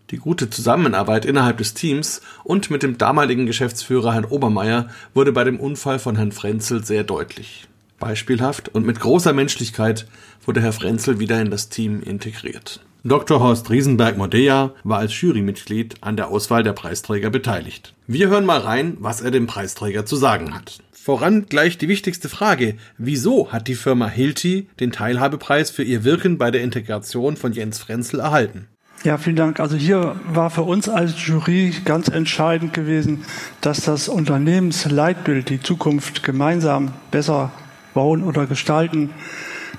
Die 0.09 0.17
gute 0.17 0.49
Zusammenarbeit 0.49 1.25
innerhalb 1.25 1.57
des 1.57 1.73
Teams 1.73 2.21
und 2.45 2.71
mit 2.71 2.81
dem 2.81 2.97
damaligen 2.97 3.45
Geschäftsführer 3.45 4.13
Herrn 4.13 4.23
Obermeier 4.23 4.87
wurde 5.13 5.33
bei 5.33 5.43
dem 5.43 5.59
Unfall 5.59 5.99
von 5.99 6.15
Herrn 6.15 6.31
Frenzel 6.31 6.85
sehr 6.85 7.03
deutlich. 7.03 7.67
Beispielhaft 7.99 8.69
und 8.69 8.85
mit 8.85 9.01
großer 9.01 9.33
Menschlichkeit 9.33 10.07
wurde 10.45 10.61
Herr 10.61 10.71
Frenzel 10.71 11.19
wieder 11.19 11.41
in 11.41 11.51
das 11.51 11.67
Team 11.67 12.01
integriert. 12.01 12.79
Dr. 13.03 13.39
Horst 13.41 13.69
Riesenberg-Modea 13.69 14.71
war 14.83 14.99
als 14.99 15.19
Jurymitglied 15.19 15.95
an 16.01 16.15
der 16.15 16.29
Auswahl 16.29 16.63
der 16.63 16.73
Preisträger 16.73 17.29
beteiligt. 17.29 17.93
Wir 18.05 18.29
hören 18.29 18.45
mal 18.45 18.59
rein, 18.59 18.97
was 18.99 19.21
er 19.21 19.31
dem 19.31 19.47
Preisträger 19.47 20.05
zu 20.05 20.15
sagen 20.15 20.53
hat. 20.53 20.79
Voran 21.07 21.45
gleich 21.47 21.77
die 21.77 21.87
wichtigste 21.87 22.27
Frage. 22.27 22.75
Wieso 22.97 23.53
hat 23.53 23.69
die 23.69 23.75
Firma 23.75 24.09
Hilti 24.09 24.67
den 24.81 24.91
Teilhabepreis 24.91 25.71
für 25.71 25.83
ihr 25.83 26.03
Wirken 26.03 26.37
bei 26.37 26.51
der 26.51 26.63
Integration 26.63 27.37
von 27.37 27.53
Jens 27.53 27.79
Frenzel 27.79 28.19
erhalten? 28.19 28.67
Ja, 29.05 29.17
vielen 29.17 29.37
Dank. 29.37 29.61
Also 29.61 29.77
hier 29.77 30.19
war 30.27 30.49
für 30.49 30.63
uns 30.63 30.89
als 30.89 31.13
Jury 31.25 31.73
ganz 31.85 32.09
entscheidend 32.09 32.73
gewesen, 32.73 33.23
dass 33.61 33.85
das 33.85 34.09
Unternehmensleitbild, 34.09 35.47
die 35.47 35.61
Zukunft 35.61 36.23
gemeinsam 36.23 36.91
besser 37.09 37.53
bauen 37.93 38.21
oder 38.21 38.45
gestalten, 38.45 39.11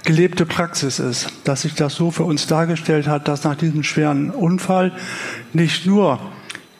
gelebte 0.06 0.46
Praxis 0.46 0.98
ist, 0.98 1.30
dass 1.44 1.60
sich 1.60 1.74
das 1.74 1.94
so 1.94 2.10
für 2.10 2.24
uns 2.24 2.46
dargestellt 2.46 3.06
hat, 3.06 3.28
dass 3.28 3.44
nach 3.44 3.56
diesem 3.56 3.82
schweren 3.82 4.30
Unfall 4.30 4.92
nicht 5.52 5.84
nur 5.84 6.20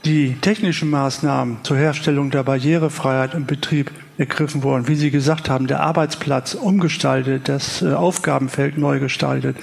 die 0.07 0.37
technischen 0.41 0.89
Maßnahmen 0.89 1.59
zur 1.65 1.77
Herstellung 1.77 2.31
der 2.31 2.45
Barrierefreiheit 2.45 3.35
im 3.35 3.45
Betrieb 3.45 3.91
ergriffen 4.19 4.65
wurden. 4.65 4.89
Wie 4.89 4.97
Sie 4.97 5.11
gesagt 5.11 5.49
haben, 5.49 5.69
der 5.69 5.81
Arbeitsplatz 5.81 6.55
umgestaltet, 6.55 7.49
das 7.49 7.83
äh, 7.83 7.93
Aufgabenfeld 7.93 8.77
neu 8.77 8.99
gestaltet. 8.99 9.57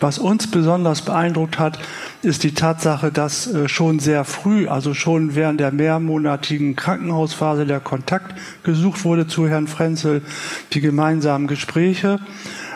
Was 0.00 0.18
uns 0.18 0.50
besonders 0.50 1.02
beeindruckt 1.02 1.58
hat, 1.58 1.78
ist 2.22 2.42
die 2.42 2.54
Tatsache, 2.54 3.12
dass 3.12 3.46
äh, 3.46 3.68
schon 3.68 3.98
sehr 3.98 4.24
früh, 4.24 4.66
also 4.66 4.94
schon 4.94 5.34
während 5.34 5.60
der 5.60 5.72
mehrmonatigen 5.72 6.74
Krankenhausphase 6.74 7.66
der 7.66 7.80
Kontakt 7.80 8.34
gesucht 8.62 9.04
wurde 9.04 9.26
zu 9.26 9.46
Herrn 9.46 9.66
Frenzel, 9.66 10.22
die 10.72 10.80
gemeinsamen 10.80 11.46
Gespräche, 11.46 12.18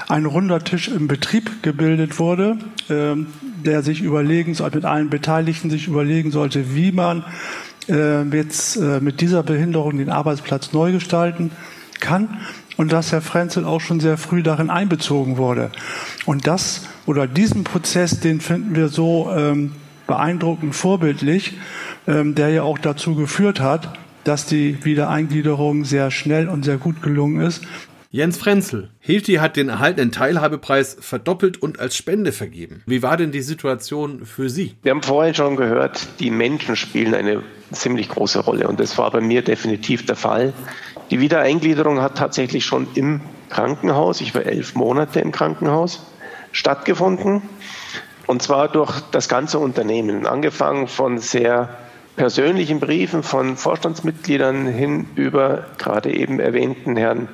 ein 0.09 0.27
runder 0.27 0.63
Tisch 0.63 0.89
im 0.89 1.09
Betrieb 1.09 1.63
gebildet 1.63 2.19
wurde, 2.19 2.59
ähm, 2.91 3.27
der 3.65 3.83
sich 3.83 4.03
überlegen, 4.03 4.57
mit 4.73 4.85
allen 4.85 5.11
Beteiligten 5.11 5.71
sich 5.71 5.89
überlegen 5.89 6.31
sollte, 6.31 6.75
wie 6.75 6.93
man 6.93 7.25
äh, 7.89 8.23
jetzt 8.23 8.77
äh, 8.77 9.01
mit 9.01 9.21
dieser 9.21 9.43
Behinderung 9.43 9.99
den 9.99 10.11
Arbeitsplatz 10.11 10.73
neu 10.73 10.93
gestalten 10.93 11.51
kann 12.01 12.41
und 12.77 12.93
dass 12.93 13.13
Herr 13.13 13.23
Frenzel 13.23 13.65
auch 13.65 13.81
schon 13.81 14.01
sehr 14.01 14.19
früh 14.19 14.43
darin 14.43 14.71
einbezogen 14.71 15.37
wurde. 15.37 15.71
Und 16.27 16.47
das 16.47 16.87
oder 17.07 17.27
diesen 17.27 17.65
Prozess, 17.65 18.21
den 18.21 18.41
finden 18.41 18.75
wir 18.75 18.89
so 18.89 19.31
ähm, 19.35 19.73
beeindruckend 20.07 20.75
vorbildlich, 20.75 21.55
ähm, 22.07 22.35
der 22.35 22.51
ja 22.51 22.63
auch 22.63 22.79
dazu 22.79 23.15
geführt 23.15 23.61
hat, 23.61 23.99
dass 24.25 24.47
die 24.47 24.85
Wiedereingliederung 24.85 25.85
sehr 25.85 26.11
schnell 26.11 26.49
und 26.49 26.65
sehr 26.65 26.79
gut 26.79 27.03
gelungen 27.03 27.41
ist. 27.41 27.63
Jens 28.17 28.39
Frenzel. 28.39 28.89
Hilti 28.99 29.35
hat 29.35 29.59
den 29.59 29.69
erhaltenen 29.69 30.11
Teilhabepreis 30.11 30.97
verdoppelt 30.99 31.63
und 31.63 31.81
als 31.81 31.97
Spende 31.97 32.33
vergeben. 32.33 32.83
Wie 32.87 33.03
war 33.03 33.19
denn 33.19 33.31
die 33.31 33.43
Situation 33.43 34.25
für 34.25 34.49
Sie? 34.49 34.75
Wir 34.83 34.93
haben 34.93 35.03
vorhin 35.03 35.35
schon 35.35 35.57
gehört, 35.57 36.09
die 36.19 36.31
Menschen 36.31 36.77
spielen 36.77 37.13
eine 37.13 37.43
ziemlich 37.73 38.09
große 38.09 38.39
Rolle 38.39 38.69
und 38.69 38.81
das 38.81 38.97
war 38.97 39.11
bei 39.11 39.21
mir 39.21 39.43
definitiv 39.43 40.07
der 40.07 40.17
Fall. 40.17 40.55
Die 41.11 41.21
Wiedereingliederung 41.21 42.01
hat 42.01 42.17
tatsächlich 42.17 42.65
schon 42.65 42.89
im 42.95 43.21
Krankenhaus, 43.51 44.23
ich 44.23 44.35
war 44.35 44.47
elf 44.47 44.75
Monate 44.75 45.21
im 45.21 45.31
Krankenhaus, 45.31 46.07
stattgefunden. 46.53 47.43
Und 48.27 48.41
zwar 48.41 48.69
durch 48.69 48.99
das 49.11 49.29
ganze 49.29 49.59
Unternehmen, 49.59 50.25
angefangen 50.25 50.89
von 50.89 51.19
sehr 51.19 51.69
persönlichen 52.17 52.81
Briefen 52.81 53.23
von 53.23 53.59
Vorstandsmitgliedern 53.59 54.69
hin 54.69 55.07
über 55.17 55.67
gerade 55.77 56.15
eben 56.15 56.41
erwähnten 56.41 56.97
Herrn 56.97 57.29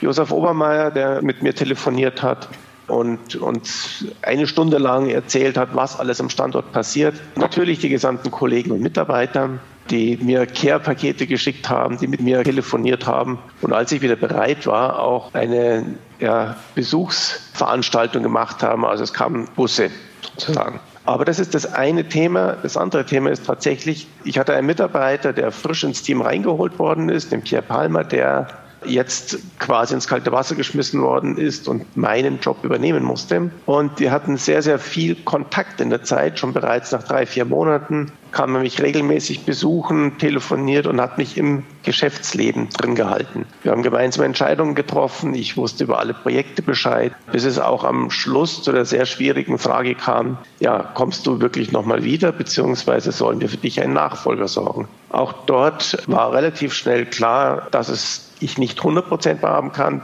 Josef 0.00 0.30
Obermeier, 0.30 0.90
der 0.90 1.22
mit 1.22 1.42
mir 1.42 1.54
telefoniert 1.54 2.22
hat 2.22 2.48
und 2.86 3.36
uns 3.36 4.06
eine 4.22 4.46
Stunde 4.46 4.78
lang 4.78 5.10
erzählt 5.10 5.56
hat, 5.56 5.70
was 5.74 5.98
alles 5.98 6.20
am 6.20 6.30
Standort 6.30 6.72
passiert. 6.72 7.14
Natürlich 7.36 7.78
die 7.78 7.88
gesamten 7.88 8.30
Kollegen 8.30 8.70
und 8.70 8.80
Mitarbeiter, 8.80 9.50
die 9.90 10.18
mir 10.20 10.46
Care-Pakete 10.46 11.26
geschickt 11.26 11.68
haben, 11.68 11.98
die 11.98 12.06
mit 12.06 12.20
mir 12.20 12.42
telefoniert 12.42 13.06
haben. 13.06 13.38
Und 13.60 13.72
als 13.72 13.92
ich 13.92 14.02
wieder 14.02 14.16
bereit 14.16 14.66
war, 14.66 15.00
auch 15.00 15.34
eine 15.34 15.84
ja, 16.18 16.56
Besuchsveranstaltung 16.74 18.22
gemacht 18.22 18.62
haben. 18.62 18.84
Also 18.84 19.04
es 19.04 19.12
kamen 19.12 19.48
Busse 19.54 19.90
sozusagen. 20.22 20.80
Aber 21.04 21.24
das 21.24 21.38
ist 21.38 21.54
das 21.54 21.72
eine 21.72 22.08
Thema. 22.08 22.56
Das 22.62 22.76
andere 22.76 23.06
Thema 23.06 23.30
ist 23.30 23.46
tatsächlich, 23.46 24.08
ich 24.24 24.38
hatte 24.38 24.54
einen 24.54 24.66
Mitarbeiter, 24.66 25.32
der 25.32 25.52
frisch 25.52 25.84
ins 25.84 26.02
Team 26.02 26.20
reingeholt 26.20 26.78
worden 26.78 27.08
ist, 27.08 27.32
den 27.32 27.42
Pierre 27.42 27.62
Palmer, 27.62 28.04
der 28.04 28.48
jetzt 28.88 29.38
quasi 29.58 29.94
ins 29.94 30.08
kalte 30.08 30.32
Wasser 30.32 30.54
geschmissen 30.54 31.02
worden 31.02 31.36
ist 31.36 31.68
und 31.68 31.96
meinen 31.96 32.40
Job 32.40 32.64
übernehmen 32.64 33.04
musste. 33.04 33.50
Und 33.66 34.00
wir 34.00 34.10
hatten 34.10 34.36
sehr, 34.36 34.62
sehr 34.62 34.78
viel 34.78 35.14
Kontakt 35.14 35.80
in 35.80 35.90
der 35.90 36.02
Zeit, 36.02 36.38
schon 36.38 36.52
bereits 36.52 36.92
nach 36.92 37.02
drei, 37.02 37.26
vier 37.26 37.44
Monaten 37.44 38.12
kam 38.32 38.54
er 38.54 38.60
mich 38.60 38.80
regelmäßig 38.80 39.44
besuchen, 39.44 40.18
telefoniert 40.18 40.86
und 40.86 41.00
hat 41.00 41.18
mich 41.18 41.36
im 41.36 41.64
Geschäftsleben 41.82 42.68
drin 42.70 42.94
gehalten. 42.94 43.46
Wir 43.62 43.72
haben 43.72 43.82
gemeinsame 43.82 44.26
Entscheidungen 44.26 44.74
getroffen. 44.74 45.34
Ich 45.34 45.56
wusste 45.56 45.84
über 45.84 45.98
alle 45.98 46.14
Projekte 46.14 46.62
Bescheid, 46.62 47.12
bis 47.32 47.44
es 47.44 47.58
auch 47.58 47.84
am 47.84 48.10
Schluss 48.10 48.62
zu 48.62 48.72
der 48.72 48.84
sehr 48.84 49.06
schwierigen 49.06 49.58
Frage 49.58 49.94
kam, 49.94 50.38
ja, 50.60 50.90
kommst 50.94 51.26
du 51.26 51.40
wirklich 51.40 51.72
nochmal 51.72 52.04
wieder, 52.04 52.32
beziehungsweise 52.32 53.12
sollen 53.12 53.40
wir 53.40 53.48
für 53.48 53.56
dich 53.56 53.80
einen 53.80 53.94
Nachfolger 53.94 54.48
sorgen? 54.48 54.88
Auch 55.10 55.32
dort 55.46 55.96
war 56.06 56.32
relativ 56.32 56.74
schnell 56.74 57.06
klar, 57.06 57.68
dass 57.70 57.88
es 57.88 58.27
ich 58.40 58.58
nicht 58.58 58.78
100 58.78 59.08
Prozent 59.08 59.40
kann, 59.40 60.02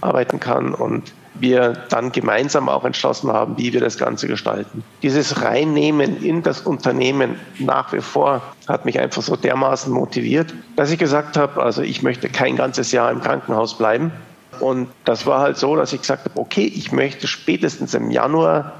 arbeiten 0.00 0.40
kann 0.40 0.74
und 0.74 1.12
wir 1.40 1.72
dann 1.90 2.12
gemeinsam 2.12 2.68
auch 2.68 2.84
entschlossen 2.84 3.32
haben, 3.32 3.58
wie 3.58 3.72
wir 3.72 3.80
das 3.80 3.98
Ganze 3.98 4.26
gestalten. 4.26 4.82
Dieses 5.02 5.42
Reinnehmen 5.42 6.22
in 6.22 6.42
das 6.42 6.62
Unternehmen 6.62 7.36
nach 7.58 7.92
wie 7.92 8.00
vor 8.00 8.42
hat 8.66 8.84
mich 8.84 8.98
einfach 8.98 9.22
so 9.22 9.36
dermaßen 9.36 9.92
motiviert, 9.92 10.54
dass 10.76 10.90
ich 10.90 10.98
gesagt 10.98 11.36
habe, 11.36 11.62
also 11.62 11.82
ich 11.82 12.02
möchte 12.02 12.28
kein 12.28 12.56
ganzes 12.56 12.92
Jahr 12.92 13.10
im 13.10 13.20
Krankenhaus 13.20 13.76
bleiben. 13.76 14.12
Und 14.60 14.88
das 15.04 15.26
war 15.26 15.40
halt 15.40 15.58
so, 15.58 15.76
dass 15.76 15.92
ich 15.92 16.00
gesagt 16.00 16.24
habe, 16.24 16.40
okay, 16.40 16.64
ich 16.74 16.90
möchte 16.90 17.26
spätestens 17.26 17.92
im 17.92 18.10
Januar 18.10 18.72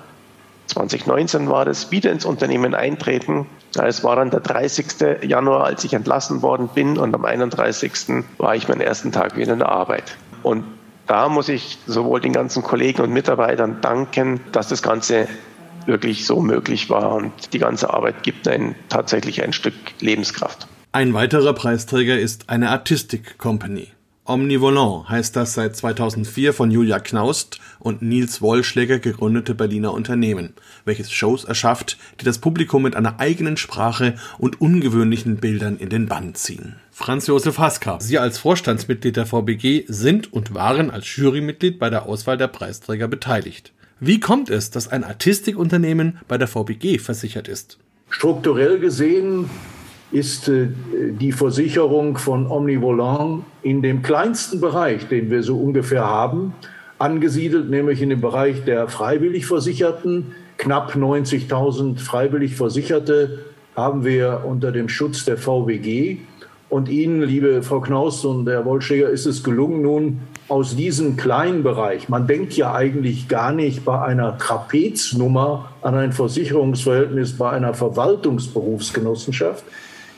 2019 0.77 1.49
war 1.49 1.65
das, 1.65 1.91
wieder 1.91 2.13
ins 2.13 2.27
Unternehmen 2.27 2.75
eintreten. 2.75 3.47
Es 3.83 4.05
war 4.05 4.17
dann 4.17 4.31
der 4.31 4.41
30. 4.41 5.23
Januar, 5.23 5.65
als 5.65 5.85
ich 5.85 5.95
entlassen 5.95 6.43
worden 6.43 6.69
bin 6.75 6.99
und 6.99 7.15
am 7.15 7.25
31. 7.25 8.25
war 8.37 8.55
ich 8.55 8.69
meinen 8.69 8.83
ersten 8.83 9.11
Tag 9.11 9.37
wieder 9.37 9.55
in 9.55 9.61
der 9.61 9.71
Arbeit. 9.71 10.17
Und 10.43 10.65
da 11.07 11.31
muss 11.31 11.49
ich 11.49 11.79
sowohl 11.87 12.21
den 12.21 12.33
ganzen 12.33 12.63
Kollegen 12.63 13.01
und 13.03 13.11
Mitarbeitern 13.11 13.79
danken, 13.81 14.41
dass 14.53 14.69
das 14.69 14.83
Ganze 14.83 15.29
wirklich 15.87 16.27
so 16.27 16.41
möglich 16.41 16.91
war 16.91 17.15
und 17.15 17.55
die 17.55 17.59
ganze 17.59 17.95
Arbeit 17.95 18.23
gibt 18.23 18.47
einen 18.47 18.75
tatsächlich 18.91 19.43
ein 19.43 19.55
Stück 19.55 19.75
Lebenskraft. 20.01 20.67
Ein 20.93 21.15
weiterer 21.15 21.55
Preisträger 21.55 22.19
ist 22.19 22.51
eine 22.51 22.71
Artistic 22.71 23.39
Company. 23.39 23.89
Omnivolant 24.29 25.09
heißt 25.09 25.37
das 25.37 25.55
seit 25.55 25.77
2004 25.77 26.53
von 26.53 26.73
Julia 26.73 26.99
Knaust 26.99 27.61
und 27.79 28.03
Nils 28.03 28.43
Wollschläger 28.43 28.99
gegründete 28.99 29.55
Berliner 29.55 29.95
Unternehmen, 29.95 30.55
welches 30.85 31.13
Shows 31.13 31.45
erschafft, 31.45 31.97
die 32.21 32.25
das 32.25 32.39
Publikum 32.39 32.83
mit 32.83 32.97
einer 32.97 33.21
eigenen 33.21 33.57
Sprache 33.57 34.17
und 34.39 34.61
ungewöhnlichen 34.61 35.37
Bildern 35.37 35.77
in 35.77 35.91
den 35.91 36.07
Bann 36.07 36.35
ziehen. 36.35 36.75
Franz 36.91 37.29
Josef 37.29 37.59
Haska, 37.59 38.01
Sie 38.01 38.19
als 38.19 38.39
Vorstandsmitglied 38.39 39.17
der 39.17 39.27
VBG 39.27 39.85
sind 39.87 40.33
und 40.33 40.55
waren 40.55 40.91
als 40.91 41.15
Jurymitglied 41.17 41.79
bei 41.79 41.89
der 41.89 42.07
Auswahl 42.07 42.37
der 42.37 42.49
Preisträger 42.49 43.07
beteiligt. 43.07 43.73
Wie 44.01 44.19
kommt 44.19 44.51
es, 44.51 44.71
dass 44.71 44.89
ein 44.89 45.05
Artistikunternehmen 45.05 46.19
bei 46.27 46.37
der 46.37 46.49
VBG 46.49 46.99
versichert 46.99 47.47
ist? 47.47 47.79
Strukturell 48.11 48.81
gesehen 48.81 49.49
ist 50.13 50.49
äh, 50.49 50.69
die 50.93 51.33
Versicherung 51.33 52.17
von 52.17 52.47
Omnivolant 52.47 53.45
in 53.63 53.83
dem 53.83 54.03
kleinsten 54.03 54.61
Bereich, 54.61 55.09
den 55.09 55.31
wir 55.31 55.43
so 55.43 55.59
ungefähr 55.59 56.07
haben, 56.07 56.55
angesiedelt, 56.99 57.69
nämlich 57.69 58.01
in 58.03 58.11
dem 58.11 58.21
Bereich 58.21 58.65
der 58.65 58.89
freiwillig 58.89 59.47
Versicherten. 59.47 60.33
Knapp 60.59 60.95
90.000 60.95 61.99
freiwillig 61.99 62.57
Versicherte 62.57 63.45
haben 63.75 64.05
wir 64.05 64.43
unter 64.47 64.73
dem 64.73 64.89
Schutz 64.89 65.25
der 65.25 65.37
VWG. 65.37 66.19
Und 66.69 66.89
Ihnen, 66.89 67.23
liebe 67.23 67.63
Frau 67.63 67.81
Knaus 67.81 68.25
und 68.25 68.49
Herr 68.49 68.65
Wollschläger, 68.65 69.09
ist 69.09 69.27
es 69.27 69.45
gelungen, 69.45 69.83
nun 69.83 70.21
aus 70.49 70.75
diesem 70.75 71.17
kleinen 71.17 71.63
Bereich, 71.63 72.09
man 72.09 72.27
denkt 72.27 72.57
ja 72.57 72.75
eigentlich 72.75 73.29
gar 73.29 73.53
nicht 73.53 73.85
bei 73.85 74.01
einer 74.01 74.39
Trapeznummer 74.39 75.71
an 75.83 75.95
ein 75.95 76.13
Versicherungsverhältnis 76.13 77.37
bei 77.37 77.51
einer 77.51 77.75
Verwaltungsberufsgenossenschaft, 77.75 79.65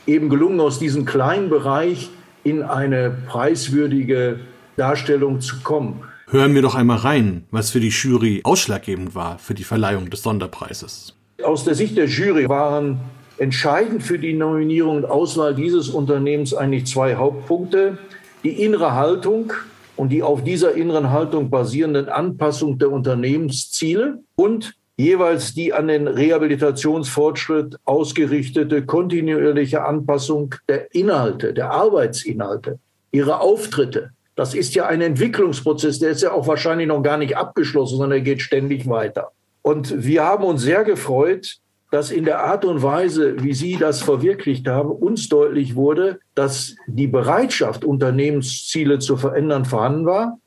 eben 0.09 0.29
gelungen, 0.29 0.59
aus 0.59 0.79
diesem 0.79 1.05
kleinen 1.05 1.49
Bereich 1.49 2.09
in 2.43 2.63
eine 2.63 3.11
preiswürdige 3.27 4.39
Darstellung 4.75 5.41
zu 5.41 5.59
kommen. 5.61 6.01
Hören 6.29 6.53
wir 6.53 6.61
doch 6.61 6.75
einmal 6.75 6.97
rein, 6.97 7.43
was 7.51 7.71
für 7.71 7.79
die 7.79 7.89
Jury 7.89 8.41
ausschlaggebend 8.43 9.15
war 9.15 9.39
für 9.39 9.53
die 9.53 9.63
Verleihung 9.63 10.09
des 10.09 10.21
Sonderpreises. 10.21 11.15
Aus 11.43 11.63
der 11.65 11.75
Sicht 11.75 11.97
der 11.97 12.05
Jury 12.05 12.47
waren 12.47 12.99
entscheidend 13.37 14.03
für 14.03 14.19
die 14.19 14.33
Nominierung 14.33 14.97
und 14.97 15.05
Auswahl 15.05 15.55
dieses 15.55 15.89
Unternehmens 15.89 16.53
eigentlich 16.53 16.85
zwei 16.85 17.15
Hauptpunkte. 17.15 17.97
Die 18.43 18.63
innere 18.63 18.93
Haltung 18.93 19.53
und 19.95 20.09
die 20.09 20.23
auf 20.23 20.43
dieser 20.43 20.75
inneren 20.75 21.09
Haltung 21.09 21.49
basierenden 21.49 22.09
Anpassung 22.09 22.77
der 22.77 22.91
Unternehmensziele 22.91 24.19
und 24.35 24.73
jeweils 24.99 25.53
die 25.53 25.71
an 25.73 25.87
den 25.87 26.09
Rehabilitationsfortschritt 26.09 27.77
ausgerichtete 27.85 28.85
kontinuierliche 28.85 29.85
Anpassung 29.85 30.55
der 30.67 30.93
Inhalte, 30.93 31.53
der 31.53 31.71
Arbeitsinhalte, 31.71 32.79
ihre 33.13 33.39
Auftritte. 33.39 34.09
Das 34.35 34.53
ist 34.53 34.75
ja 34.75 34.87
ein 34.87 34.99
Entwicklungsprozess, 34.99 35.99
der 35.99 36.09
ist 36.09 36.21
ja 36.21 36.33
auch 36.33 36.47
wahrscheinlich 36.47 36.87
noch 36.89 37.01
gar 37.01 37.17
nicht 37.17 37.37
abgeschlossen, 37.37 37.97
sondern 37.97 38.19
er 38.19 38.25
geht 38.25 38.41
ständig 38.41 38.89
weiter. 38.89 39.31
Und 39.61 40.03
wir 40.03 40.25
haben 40.25 40.43
uns 40.43 40.63
sehr 40.63 40.83
gefreut, 40.83 41.59
dass 41.91 42.11
in 42.11 42.25
der 42.25 42.43
Art 42.43 42.65
und 42.65 42.83
Weise, 42.83 43.41
wie 43.41 43.53
Sie 43.53 43.77
das 43.77 44.01
verwirklicht 44.01 44.67
haben, 44.67 44.91
uns 44.91 45.29
deutlich 45.29 45.75
wurde, 45.75 46.19
dass 46.35 46.75
die 46.87 47.07
Bereitschaft, 47.07 47.85
Unternehmensziele 47.85 48.99
zu 48.99 49.15
verändern, 49.15 49.63
vorhanden 49.63 50.05
war 50.05 50.39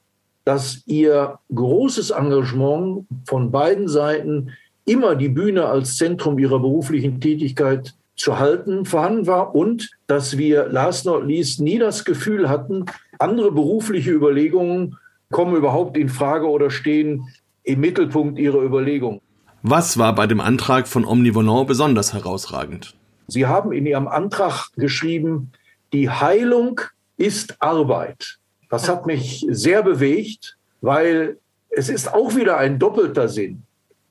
dass 0.44 0.82
ihr 0.86 1.38
großes 1.54 2.10
Engagement 2.10 3.06
von 3.26 3.50
beiden 3.50 3.88
Seiten 3.88 4.52
immer 4.84 5.14
die 5.14 5.28
Bühne 5.28 5.66
als 5.66 5.96
Zentrum 5.96 6.38
ihrer 6.38 6.58
beruflichen 6.58 7.20
Tätigkeit 7.20 7.94
zu 8.16 8.38
halten 8.38 8.84
vorhanden 8.84 9.26
war 9.26 9.54
und 9.54 9.90
dass 10.06 10.36
wir 10.36 10.68
last 10.68 11.06
not 11.06 11.24
least 11.26 11.60
nie 11.60 11.78
das 11.78 12.04
Gefühl 12.04 12.48
hatten, 12.48 12.86
andere 13.18 13.52
berufliche 13.52 14.10
Überlegungen 14.10 14.96
kommen 15.30 15.56
überhaupt 15.56 15.96
in 15.96 16.08
Frage 16.08 16.48
oder 16.48 16.70
stehen 16.70 17.28
im 17.64 17.80
Mittelpunkt 17.80 18.38
ihrer 18.38 18.62
Überlegungen. 18.62 19.20
Was 19.62 19.96
war 19.96 20.14
bei 20.14 20.26
dem 20.26 20.40
Antrag 20.40 20.88
von 20.88 21.04
Omnivolant 21.04 21.68
besonders 21.68 22.12
herausragend? 22.12 22.94
Sie 23.28 23.46
haben 23.46 23.72
in 23.72 23.86
Ihrem 23.86 24.08
Antrag 24.08 24.70
geschrieben, 24.76 25.52
die 25.92 26.10
Heilung 26.10 26.80
ist 27.16 27.62
Arbeit. 27.62 28.38
Das 28.72 28.88
hat 28.88 29.04
mich 29.04 29.46
sehr 29.50 29.82
bewegt, 29.82 30.56
weil 30.80 31.36
es 31.68 31.90
ist 31.90 32.14
auch 32.14 32.34
wieder 32.34 32.56
ein 32.56 32.78
doppelter 32.78 33.28
Sinn. 33.28 33.64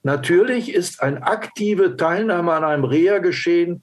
Natürlich 0.03 0.71
ist 0.71 1.01
eine 1.01 1.23
aktive 1.23 1.97
Teilnahme 1.97 2.53
an 2.53 2.63
einem 2.63 2.83
Reha-Geschehen 2.83 3.81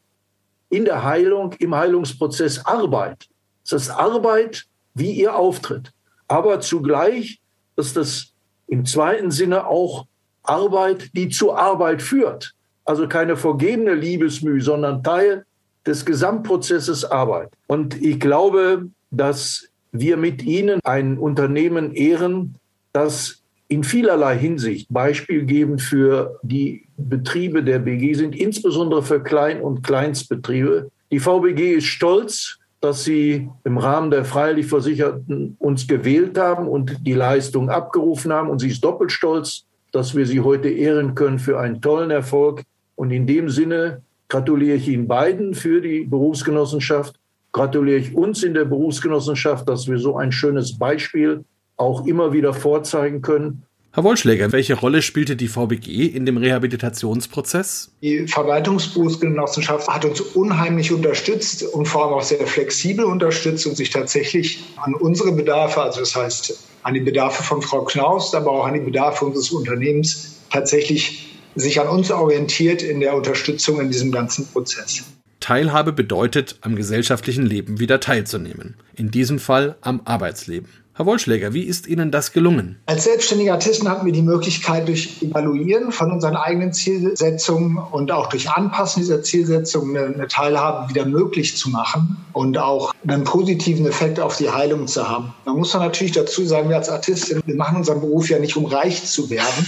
in 0.70 0.84
der 0.84 1.02
Heilung, 1.02 1.52
im 1.58 1.74
Heilungsprozess 1.74 2.64
Arbeit. 2.64 3.26
Es 3.64 3.72
ist 3.72 3.90
Arbeit, 3.90 4.66
wie 4.94 5.10
ihr 5.10 5.34
auftritt. 5.34 5.90
Aber 6.28 6.60
zugleich 6.60 7.40
ist 7.74 7.96
es 7.96 8.32
im 8.68 8.86
zweiten 8.86 9.32
Sinne 9.32 9.66
auch 9.66 10.06
Arbeit, 10.44 11.10
die 11.12 11.28
zur 11.28 11.58
Arbeit 11.58 12.02
führt. 12.02 12.54
Also 12.84 13.08
keine 13.08 13.36
vergebene 13.36 13.94
Liebesmüh, 13.94 14.60
sondern 14.60 15.02
Teil 15.02 15.44
des 15.84 16.06
Gesamtprozesses 16.06 17.04
Arbeit. 17.04 17.50
Und 17.66 18.00
ich 18.00 18.20
glaube, 18.20 18.86
dass 19.10 19.68
wir 19.92 20.16
mit 20.16 20.42
Ihnen 20.42 20.80
ein 20.84 21.18
Unternehmen 21.18 21.92
ehren, 21.92 22.56
das 22.92 23.42
in 23.68 23.84
vielerlei 23.84 24.36
Hinsicht 24.36 24.86
beispielgebend 24.90 25.82
für 25.82 26.38
die 26.42 26.86
Betriebe 26.96 27.62
der 27.62 27.78
BG 27.78 28.14
sind, 28.14 28.34
insbesondere 28.34 29.02
für 29.02 29.22
Klein- 29.22 29.60
und 29.60 29.82
Kleinstbetriebe. 29.82 30.90
Die 31.10 31.20
VBG 31.20 31.74
ist 31.74 31.86
stolz, 31.86 32.58
dass 32.80 33.04
sie 33.04 33.48
im 33.64 33.78
Rahmen 33.78 34.10
der 34.10 34.24
freilich 34.24 34.66
Versicherten 34.66 35.56
uns 35.58 35.86
gewählt 35.86 36.38
haben 36.38 36.68
und 36.68 37.06
die 37.06 37.12
Leistung 37.12 37.70
abgerufen 37.70 38.32
haben. 38.32 38.48
Und 38.48 38.60
sie 38.60 38.68
ist 38.68 38.82
doppelt 38.84 39.12
stolz, 39.12 39.64
dass 39.92 40.14
wir 40.14 40.26
sie 40.26 40.40
heute 40.40 40.68
ehren 40.68 41.14
können 41.14 41.38
für 41.38 41.58
einen 41.58 41.80
tollen 41.80 42.10
Erfolg. 42.10 42.62
Und 42.94 43.10
in 43.10 43.26
dem 43.26 43.48
Sinne 43.48 44.02
gratuliere 44.28 44.76
ich 44.76 44.88
Ihnen 44.88 45.08
beiden 45.08 45.54
für 45.54 45.80
die 45.80 46.04
Berufsgenossenschaft. 46.04 47.18
Gratuliere 47.52 47.98
ich 47.98 48.14
uns 48.14 48.42
in 48.42 48.54
der 48.54 48.64
Berufsgenossenschaft, 48.64 49.68
dass 49.68 49.88
wir 49.88 49.98
so 49.98 50.16
ein 50.16 50.32
schönes 50.32 50.78
Beispiel 50.78 51.44
auch 51.76 52.06
immer 52.06 52.32
wieder 52.32 52.52
vorzeigen 52.52 53.22
können. 53.22 53.62
Herr 53.92 54.04
Wollschläger, 54.04 54.52
welche 54.52 54.74
Rolle 54.74 55.00
spielte 55.00 55.34
die 55.34 55.48
VBG 55.48 56.06
in 56.06 56.26
dem 56.26 56.36
Rehabilitationsprozess? 56.36 57.90
Die 58.02 58.28
Verwaltungsberufsgenossenschaft 58.28 59.88
hat 59.88 60.04
uns 60.04 60.20
unheimlich 60.20 60.92
unterstützt 60.92 61.62
und 61.62 61.86
vor 61.86 62.04
allem 62.04 62.14
auch 62.14 62.22
sehr 62.22 62.46
flexibel 62.46 63.06
unterstützt 63.06 63.66
und 63.66 63.76
sich 63.76 63.90
tatsächlich 63.90 64.62
an 64.76 64.94
unsere 64.94 65.32
Bedarfe, 65.32 65.80
also 65.82 66.00
das 66.00 66.14
heißt 66.14 66.68
an 66.82 66.94
die 66.94 67.00
Bedarfe 67.00 67.42
von 67.42 67.62
Frau 67.62 67.82
Knaust, 67.84 68.34
aber 68.34 68.52
auch 68.52 68.66
an 68.66 68.74
die 68.74 68.80
Bedarfe 68.80 69.24
unseres 69.24 69.50
Unternehmens 69.50 70.42
tatsächlich 70.50 71.36
sich 71.56 71.80
an 71.80 71.88
uns 71.88 72.10
orientiert 72.10 72.82
in 72.82 73.00
der 73.00 73.16
Unterstützung 73.16 73.80
in 73.80 73.90
diesem 73.90 74.12
ganzen 74.12 74.46
Prozess. 74.46 75.02
Teilhabe 75.48 75.94
bedeutet, 75.94 76.56
am 76.60 76.76
gesellschaftlichen 76.76 77.46
Leben 77.46 77.80
wieder 77.80 78.00
teilzunehmen. 78.00 78.74
In 78.94 79.10
diesem 79.10 79.38
Fall 79.38 79.76
am 79.80 80.02
Arbeitsleben. 80.04 80.68
Herr 80.92 81.06
Wollschläger, 81.06 81.54
wie 81.54 81.62
ist 81.62 81.86
Ihnen 81.86 82.10
das 82.10 82.32
gelungen? 82.32 82.76
Als 82.84 83.04
selbstständige 83.04 83.54
Artisten 83.54 83.88
hatten 83.88 84.04
wir 84.04 84.12
die 84.12 84.20
Möglichkeit, 84.20 84.86
durch 84.86 85.22
Evaluieren 85.22 85.90
von 85.90 86.12
unseren 86.12 86.36
eigenen 86.36 86.74
Zielsetzungen 86.74 87.78
und 87.78 88.12
auch 88.12 88.26
durch 88.26 88.50
Anpassen 88.50 89.00
dieser 89.00 89.22
Zielsetzungen 89.22 90.16
eine, 90.16 90.28
Teilhabe 90.28 90.90
wieder 90.90 91.06
möglich 91.06 91.56
zu 91.56 91.70
machen 91.70 92.18
und 92.34 92.58
auch 92.58 92.92
einen 93.06 93.24
positiven 93.24 93.86
Effekt 93.86 94.20
auf 94.20 94.36
die 94.36 94.50
Heilung 94.50 94.86
zu 94.86 95.08
haben. 95.08 95.32
Man 95.46 95.56
muss 95.56 95.72
natürlich 95.72 96.12
dazu 96.12 96.44
sagen, 96.44 96.68
wir 96.68 96.76
als 96.76 96.90
Artistin, 96.90 97.40
wir 97.46 97.56
machen 97.56 97.78
unseren 97.78 98.00
Beruf 98.00 98.28
ja 98.28 98.38
nicht, 98.38 98.54
um 98.58 98.66
reich 98.66 99.06
zu 99.06 99.30
werden, 99.30 99.66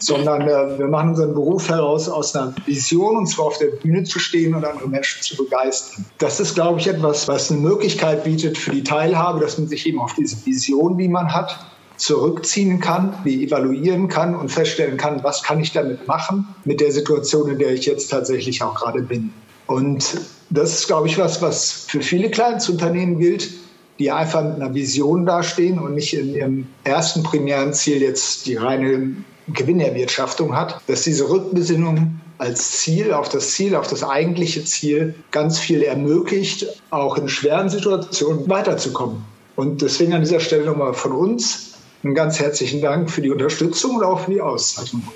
sondern 0.00 0.42
äh, 0.42 0.78
wir 0.78 0.88
machen 0.88 1.10
unseren 1.10 1.34
Beruf 1.34 1.68
heraus 1.68 2.08
aus 2.08 2.34
einer 2.34 2.54
Vision, 2.66 3.16
und 3.16 3.26
zwar 3.26 3.46
auf 3.46 3.58
der 3.58 3.66
Bühne 3.68 4.04
zu 4.04 4.18
stehen 4.18 4.54
und 4.54 4.64
andere 4.64 4.88
Menschen 4.88 5.22
zu 5.22 5.36
begeistern. 5.36 6.04
Das 6.18 6.40
ist, 6.40 6.54
glaube 6.54 6.80
ich, 6.80 6.86
etwas, 6.86 7.28
was 7.28 7.50
eine 7.50 7.60
Möglichkeit 7.60 8.24
bietet 8.24 8.58
für 8.58 8.70
die 8.70 8.82
Teilhabe, 8.82 9.40
dass 9.40 9.58
man 9.58 9.68
sich 9.68 9.86
eben 9.86 10.00
auf 10.00 10.14
diese 10.14 10.44
Vision, 10.44 10.98
die 10.98 11.08
man 11.08 11.32
hat, 11.32 11.58
zurückziehen 11.96 12.80
kann, 12.80 13.12
die 13.26 13.44
evaluieren 13.44 14.08
kann 14.08 14.34
und 14.34 14.50
feststellen 14.50 14.96
kann, 14.96 15.22
was 15.22 15.42
kann 15.42 15.60
ich 15.60 15.72
damit 15.72 16.08
machen 16.08 16.48
mit 16.64 16.80
der 16.80 16.92
Situation, 16.92 17.50
in 17.50 17.58
der 17.58 17.74
ich 17.74 17.84
jetzt 17.84 18.08
tatsächlich 18.08 18.62
auch 18.62 18.74
gerade 18.74 19.02
bin. 19.02 19.32
Und 19.66 20.18
das 20.48 20.72
ist, 20.72 20.86
glaube 20.86 21.08
ich, 21.08 21.18
was, 21.18 21.42
was 21.42 21.84
für 21.88 22.00
viele 22.00 22.30
Kleinstunternehmen 22.30 23.18
gilt, 23.18 23.50
die 23.98 24.10
einfach 24.10 24.42
mit 24.42 24.54
einer 24.54 24.74
Vision 24.74 25.26
dastehen 25.26 25.78
und 25.78 25.94
nicht 25.94 26.14
in 26.14 26.34
ihrem 26.34 26.66
ersten 26.84 27.22
primären 27.22 27.74
Ziel 27.74 28.00
jetzt 28.00 28.46
die 28.46 28.56
reine 28.56 29.14
Gewinnerwirtschaftung 29.48 30.56
hat, 30.56 30.80
dass 30.86 31.02
diese 31.02 31.28
Rückbesinnung 31.28 32.20
als 32.38 32.78
Ziel 32.78 33.12
auf 33.12 33.28
das 33.28 33.50
Ziel, 33.50 33.76
auf 33.76 33.88
das 33.88 34.02
eigentliche 34.02 34.64
Ziel 34.64 35.14
ganz 35.30 35.58
viel 35.58 35.82
ermöglicht, 35.82 36.66
auch 36.90 37.18
in 37.18 37.28
schweren 37.28 37.68
Situationen 37.68 38.48
weiterzukommen. 38.48 39.26
Und 39.56 39.82
deswegen 39.82 40.14
an 40.14 40.22
dieser 40.22 40.40
Stelle 40.40 40.64
nochmal 40.64 40.94
von 40.94 41.12
uns 41.12 41.74
einen 42.02 42.14
ganz 42.14 42.40
herzlichen 42.40 42.80
Dank 42.80 43.10
für 43.10 43.20
die 43.20 43.30
Unterstützung 43.30 43.96
und 43.96 44.04
auch 44.04 44.20
für 44.20 44.30
die 44.30 44.40
Auszeichnung. 44.40 45.06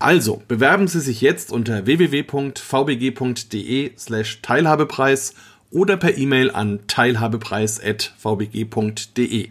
Also, 0.00 0.42
bewerben 0.48 0.88
Sie 0.88 0.98
sich 0.98 1.20
jetzt 1.20 1.52
unter 1.52 1.86
www.vbg.de 1.86 2.52
slash 3.96 4.42
Teilhabepreis 4.42 5.34
oder 5.70 5.96
per 5.96 6.18
E-Mail 6.18 6.50
an 6.50 6.80
teilhabepreis.vbg.de. 6.88 9.50